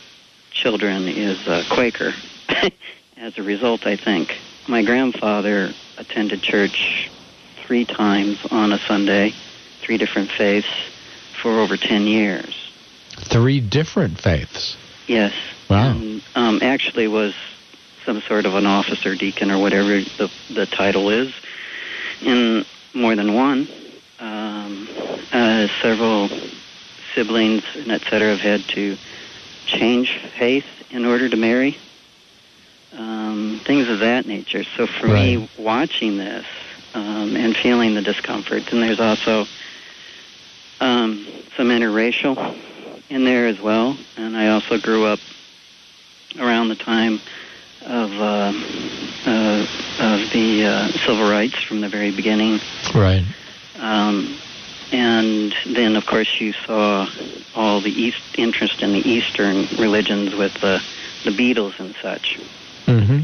children 0.51 1.09
is 1.09 1.47
a 1.49 1.65
Quaker. 1.71 2.13
As 3.17 3.39
a 3.39 3.43
result, 3.43 3.87
I 3.87 3.97
think 3.97 4.37
my 4.69 4.83
grandfather 4.83 5.73
attended 5.97 6.43
church 6.43 7.11
three 7.65 7.85
times 7.85 8.39
on 8.51 8.73
a 8.73 8.79
Sunday, 8.79 9.33
three 9.81 9.97
different 9.97 10.31
faiths, 10.31 10.69
for 11.41 11.59
over 11.59 11.77
10 11.77 12.03
years. 12.03 12.62
Three 13.17 13.61
different 13.61 14.21
faiths. 14.21 14.77
Yes. 15.07 15.33
Wow. 15.69 15.93
And, 15.93 16.23
um, 16.35 16.59
actually 16.63 17.09
was 17.09 17.35
some 18.05 18.21
sort 18.23 18.47
of 18.47 18.55
an 18.55 18.67
officer, 18.67 19.15
deacon, 19.15 19.51
or 19.51 19.59
whatever 19.59 20.01
the, 20.01 20.31
the 20.53 20.67
title 20.67 21.11
is, 21.11 21.33
in 22.21 22.65
more 22.95 23.15
than 23.15 23.35
one. 23.35 23.69
Um, 24.19 24.89
uh, 25.33 25.69
several 25.81 26.29
siblings 27.15 27.65
and 27.75 27.91
et 27.91 28.03
cetera 28.03 28.31
have 28.31 28.41
had 28.41 28.61
to 28.71 28.97
change 29.67 30.19
faith 30.39 30.67
in 30.91 31.05
order 31.05 31.29
to 31.29 31.37
marry. 31.37 31.77
Um, 32.93 33.61
things 33.65 33.89
of 33.89 34.01
that 34.01 34.27
nature. 34.27 34.65
So 34.77 34.87
for 34.87 35.07
me, 35.07 35.49
watching 35.59 36.19
this 36.19 36.45
um, 36.95 37.37
and 37.37 37.57
feeling 37.57 37.95
the 37.95 38.03
discomfort, 38.03 38.71
and 38.71 38.83
there's 38.83 39.01
also 39.01 39.47
um, 40.81 41.27
some 41.57 41.69
interracial 41.69 42.55
in 43.13 43.25
there 43.25 43.47
as 43.47 43.61
well. 43.61 43.97
And 44.17 44.37
I 44.37 44.49
also 44.49 44.79
grew 44.79 45.05
up 45.05 45.21
around 46.39 46.69
the 46.69 46.77
time 46.77 47.21
of 47.85 48.13
uh, 48.13 48.53
uh, 49.27 49.67
of 50.01 50.33
the 50.33 50.65
uh, 50.65 50.89
civil 51.05 51.29
rights 51.31 51.63
from 51.63 51.83
the 51.83 51.89
very 51.89 52.11
beginning. 52.11 52.61
Right. 52.95 53.25
Um, 53.79 54.37
and 54.93 55.55
then, 55.67 55.97
of 55.97 56.07
course, 56.07 56.41
you 56.41 56.53
saw 56.53 57.09
all 57.55 57.81
the 57.81 57.91
East 57.91 58.23
interest 58.37 58.83
in 58.83 58.93
the 58.93 59.07
Eastern 59.09 59.67
religions 59.79 60.35
with 60.35 60.55
the 60.55 60.83
the 61.25 61.31
Beatles 61.31 61.79
and 61.79 61.95
such. 62.01 62.39
Mm-hmm. 62.87 63.21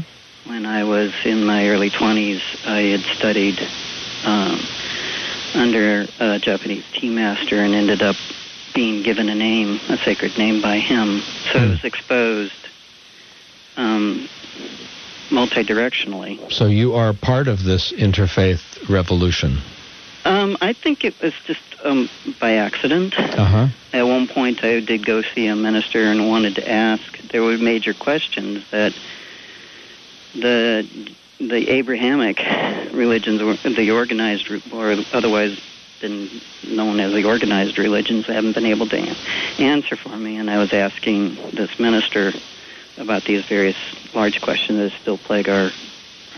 When 0.49 0.65
I 0.65 0.83
was 0.83 1.13
in 1.25 1.45
my 1.45 1.67
early 1.67 1.89
20s, 1.89 2.41
I 2.65 2.81
had 2.81 3.01
studied 3.01 3.59
um, 4.23 4.59
under 5.53 6.07
a 6.19 6.39
Japanese 6.39 6.85
tea 6.93 7.09
master 7.09 7.57
and 7.57 7.73
ended 7.73 8.01
up 8.01 8.15
being 8.73 9.03
given 9.03 9.29
a 9.29 9.35
name, 9.35 9.79
a 9.89 9.97
sacred 9.97 10.37
name 10.37 10.61
by 10.61 10.77
him. 10.77 11.21
So 11.51 11.59
it 11.59 11.69
was 11.69 11.83
exposed 11.83 12.53
um, 13.77 14.27
multidirectionally. 15.29 16.51
So 16.51 16.65
you 16.65 16.95
are 16.95 17.13
part 17.13 17.47
of 17.47 17.63
this 17.63 17.91
interfaith 17.91 18.89
revolution. 18.89 19.59
Um, 20.25 20.57
I 20.61 20.73
think 20.73 21.05
it 21.05 21.19
was 21.21 21.33
just 21.45 21.61
um, 21.83 22.09
by 22.39 22.55
accident. 22.55 23.17
Uh 23.17 23.45
huh. 23.45 23.67
At 23.93 24.03
one 24.03 24.27
point, 24.27 24.63
I 24.63 24.81
did 24.81 25.05
go 25.05 25.21
see 25.21 25.47
a 25.47 25.55
minister 25.55 26.03
and 26.03 26.27
wanted 26.27 26.55
to 26.55 26.69
ask. 26.69 27.17
There 27.29 27.41
were 27.41 27.57
major 27.57 27.93
questions 27.93 28.69
that 28.71 28.93
the 30.33 31.15
the 31.39 31.69
Abrahamic 31.69 32.39
religions, 32.93 33.39
the 33.63 33.91
organized, 33.91 34.51
or 34.73 34.91
otherwise 35.13 35.57
been 35.99 36.41
known 36.63 36.99
as 36.99 37.13
the 37.13 37.25
organized 37.25 37.77
religions, 37.77 38.25
haven't 38.25 38.53
been 38.53 38.65
able 38.65 38.87
to 38.87 39.15
answer 39.59 39.95
for 39.95 40.15
me. 40.15 40.37
And 40.37 40.49
I 40.49 40.57
was 40.57 40.73
asking 40.73 41.35
this 41.51 41.77
minister 41.79 42.33
about 42.97 43.23
these 43.25 43.45
various 43.45 43.77
large 44.13 44.41
questions 44.41 44.77
that 44.77 44.91
still 45.01 45.17
plague 45.17 45.49
our 45.49 45.71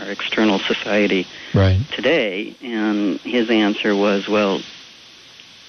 our 0.00 0.10
external 0.10 0.58
society 0.58 1.26
Right. 1.54 1.78
today, 1.92 2.56
and 2.62 3.20
his 3.20 3.50
answer 3.50 3.94
was, 3.94 4.26
"Well, 4.26 4.62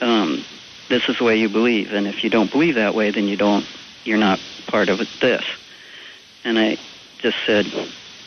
um, 0.01 0.43
this 0.89 1.07
is 1.07 1.17
the 1.17 1.23
way 1.23 1.37
you 1.37 1.49
believe, 1.49 1.93
and 1.93 2.07
if 2.07 2.23
you 2.23 2.29
don't 2.29 2.49
believe 2.49 2.75
that 2.75 2.95
way, 2.95 3.11
then 3.11 3.27
you 3.27 3.35
don't, 3.37 3.65
you're 4.05 4.17
not 4.17 4.39
part 4.67 4.89
of 4.89 4.99
this." 5.19 5.43
And 6.43 6.57
I 6.57 6.77
just 7.19 7.37
said, 7.45 7.67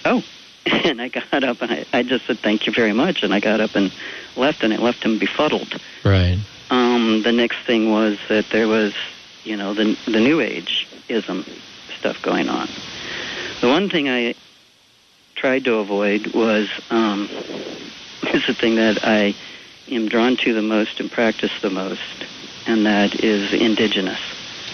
"Oh," 0.05 0.23
and 0.85 1.01
I 1.01 1.09
got 1.09 1.45
up 1.45 1.63
and 1.63 1.71
I, 1.71 1.87
I 1.93 2.03
just 2.03 2.27
said, 2.27 2.41
"Thank 2.41 2.67
you 2.67 2.73
very 2.73 2.93
much," 2.93 3.23
and 3.23 3.33
I 3.33 3.41
got 3.41 3.61
up 3.61 3.77
and 3.77 3.93
left, 4.35 4.65
and 4.65 4.73
it 4.73 4.81
left 4.81 5.05
him 5.05 5.19
befuddled. 5.19 5.81
Right. 6.05 6.39
Um, 6.71 7.23
the 7.23 7.33
next 7.33 7.59
thing 7.67 7.93
was 7.93 8.19
that 8.29 8.47
there 8.51 8.67
was, 8.67 8.93
you 9.45 9.57
know, 9.57 9.75
the 9.75 9.97
the 10.07 10.21
New 10.21 10.41
Age 10.41 10.89
ism 11.09 11.47
stuff 11.99 12.21
going 12.23 12.49
on. 12.49 12.69
The 13.61 13.69
one 13.69 13.89
thing 13.89 14.09
I 14.09 14.35
tried 15.37 15.65
to 15.67 15.75
avoid 15.77 16.29
was 16.29 16.69
um, 16.91 17.29
is 18.35 18.45
the 18.47 18.55
thing 18.55 18.75
that 18.77 19.05
I 19.05 19.37
am 19.89 20.09
drawn 20.09 20.37
to 20.39 20.53
the 20.53 20.63
most 20.63 20.99
and 20.99 21.11
practice 21.13 21.53
the 21.63 21.71
most, 21.71 22.27
and 22.67 22.87
that 22.87 23.23
is 23.23 23.53
indigenous. 23.53 24.21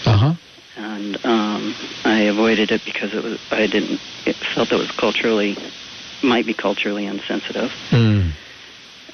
Uh 0.05 0.17
huh. 0.17 0.33
And 0.75 1.23
um, 1.23 1.75
I 2.03 2.21
avoided 2.21 2.71
it 2.71 2.83
because 2.83 3.13
it 3.13 3.23
was 3.23 3.39
I 3.51 3.67
didn't 3.67 4.01
it 4.25 4.35
felt 4.55 4.71
it 4.71 4.79
was 4.79 4.89
culturally 4.89 5.55
might 6.23 6.45
be 6.45 6.53
culturally 6.53 7.05
insensitive, 7.05 7.71
Mm. 7.91 8.31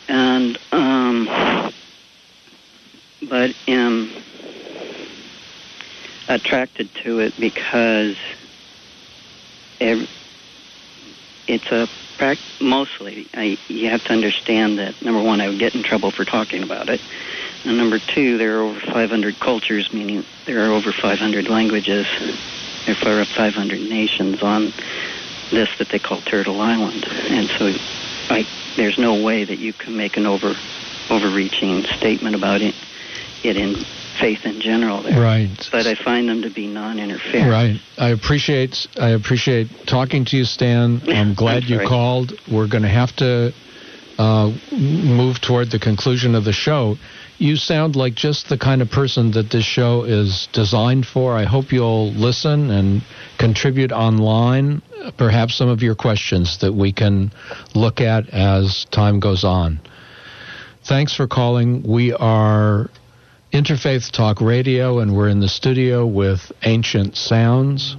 and 0.07 0.57
um, 0.71 1.73
but 3.27 3.53
am 3.67 4.11
attracted 6.27 6.89
to 7.03 7.19
it 7.19 7.33
because 7.39 8.15
ev- 9.81 10.07
it's 11.47 11.65
a 11.71 11.87
prac- 12.17 12.37
mostly 12.61 13.27
I, 13.33 13.57
you 13.67 13.89
have 13.89 14.03
to 14.05 14.13
understand 14.13 14.77
that 14.77 15.01
number 15.01 15.21
one 15.21 15.41
I 15.41 15.47
would 15.49 15.59
get 15.59 15.73
in 15.73 15.83
trouble 15.83 16.11
for 16.11 16.23
talking 16.25 16.61
about 16.63 16.89
it. 16.89 17.01
And 17.65 17.77
number 17.77 17.99
two 17.99 18.37
there 18.37 18.59
are 18.59 18.63
over 18.63 18.79
500 18.79 19.39
cultures 19.39 19.91
meaning 19.91 20.23
there 20.45 20.59
are 20.69 20.71
over 20.71 20.91
500 20.93 21.47
languages. 21.49 22.05
There 22.85 23.19
are 23.21 23.25
500 23.25 23.81
nations 23.81 24.41
on 24.41 24.73
this 25.51 25.69
that 25.77 25.89
they 25.89 25.99
call 25.99 26.21
Turtle 26.21 26.61
Island 26.61 27.05
and 27.07 27.47
so 27.57 27.73
I, 28.33 28.45
there's 28.75 28.97
no 28.97 29.23
way 29.23 29.43
that 29.43 29.57
you 29.59 29.73
can 29.73 29.95
make 29.97 30.17
an 30.17 30.25
over 30.25 30.53
overreaching 31.09 31.83
statement 31.97 32.35
about 32.35 32.61
it, 32.61 32.75
it 33.43 33.57
in 33.57 33.75
faith 34.19 34.45
in 34.45 34.59
general 34.61 35.01
there 35.01 35.19
Right. 35.19 35.69
but 35.71 35.87
I 35.87 35.95
find 35.95 36.27
them 36.29 36.41
to 36.43 36.49
be 36.49 36.67
non-interfering. 36.67 37.47
Right. 37.47 37.79
I 37.97 38.09
appreciate 38.09 38.87
I 38.99 39.09
appreciate 39.09 39.69
talking 39.87 40.25
to 40.25 40.37
you, 40.37 40.43
Stan. 40.45 41.01
I'm 41.07 41.33
glad 41.33 41.63
you 41.63 41.79
called. 41.87 42.33
We're 42.51 42.67
going 42.67 42.83
to 42.83 42.89
have 42.89 43.15
to 43.17 43.53
uh, 44.17 44.51
move 44.71 45.39
toward 45.39 45.71
the 45.71 45.79
conclusion 45.79 46.35
of 46.35 46.43
the 46.43 46.51
show. 46.51 46.97
You 47.37 47.55
sound 47.55 47.95
like 47.95 48.15
just 48.15 48.49
the 48.49 48.57
kind 48.57 48.81
of 48.81 48.91
person 48.91 49.31
that 49.31 49.49
this 49.49 49.63
show 49.63 50.03
is 50.03 50.49
designed 50.51 51.07
for. 51.07 51.33
I 51.33 51.45
hope 51.45 51.71
you'll 51.71 52.11
listen 52.11 52.69
and 52.69 53.01
contribute 53.39 53.91
online, 53.91 54.81
perhaps 55.17 55.55
some 55.55 55.69
of 55.69 55.81
your 55.81 55.95
questions 55.95 56.59
that 56.59 56.73
we 56.73 56.91
can 56.91 57.31
look 57.73 58.01
at 58.01 58.29
as 58.29 58.85
time 58.91 59.19
goes 59.19 59.43
on. 59.43 59.79
Thanks 60.83 61.15
for 61.15 61.25
calling. 61.25 61.81
We 61.83 62.13
are 62.13 62.89
Interfaith 63.53 64.11
Talk 64.11 64.41
Radio, 64.41 64.99
and 64.99 65.15
we're 65.15 65.29
in 65.29 65.39
the 65.39 65.47
studio 65.47 66.05
with 66.05 66.51
Ancient 66.63 67.15
Sounds. 67.15 67.95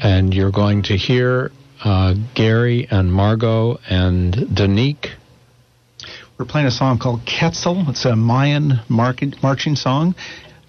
And 0.00 0.34
you're 0.34 0.52
going 0.52 0.82
to 0.84 0.96
hear 0.96 1.50
uh, 1.82 2.14
Gary 2.34 2.86
and 2.90 3.10
Margot 3.12 3.78
and 3.88 4.34
Danique. 4.34 5.10
We're 6.38 6.44
playing 6.44 6.66
a 6.66 6.72
song 6.72 6.98
called 6.98 7.22
Quetzal. 7.24 7.88
It's 7.88 8.04
a 8.04 8.16
Mayan 8.16 8.80
market, 8.88 9.42
marching 9.42 9.76
song, 9.76 10.14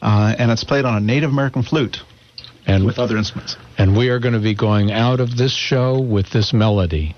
uh, 0.02 0.36
and 0.38 0.52
it's 0.52 0.64
played 0.64 0.86
on 0.86 0.96
a 0.96 1.00
Native 1.00 1.32
American 1.32 1.64
flute 1.64 1.98
and 2.66 2.86
with 2.86 3.00
other 3.00 3.18
instruments. 3.18 3.58
And 3.78 3.98
we 3.98 4.10
are 4.10 4.20
going 4.20 4.34
to 4.34 4.40
be 4.40 4.56
going 4.56 4.92
out 4.92 5.20
of 5.20 5.38
this 5.38 5.54
show 5.54 6.00
with 6.00 6.30
this 6.32 6.54
melody. 6.54 7.16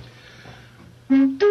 Mm-hmm. 1.10 1.46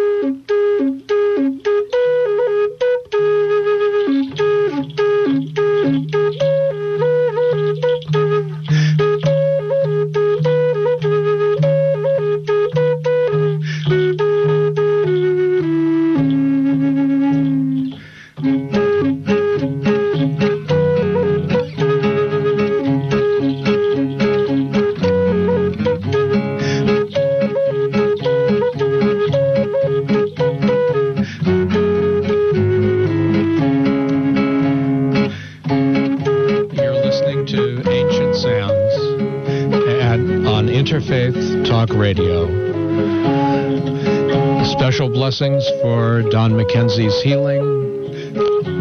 Blessings 45.15 45.65
for 45.81 46.23
Don 46.23 46.57
Mackenzie's 46.57 47.21
healing. 47.21 47.63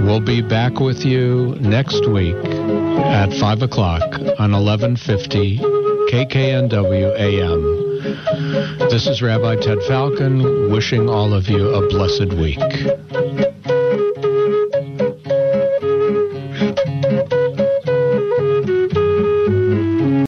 We'll 0.04 0.18
be 0.18 0.42
back 0.42 0.80
with 0.80 1.04
you 1.04 1.54
next 1.60 2.08
week 2.08 2.34
at 2.34 3.32
5 3.32 3.62
o'clock 3.62 4.02
on 4.40 4.50
1150 4.50 5.58
KKNW 6.10 7.20
AM. 7.20 7.84
This 8.90 9.06
is 9.06 9.22
Rabbi 9.22 9.54
Ted 9.62 9.78
Falcon 9.86 10.72
wishing 10.72 11.08
all 11.08 11.32
of 11.32 11.48
you 11.48 11.72
a 11.72 11.88
blessed 11.88 12.34
week. 12.34 12.58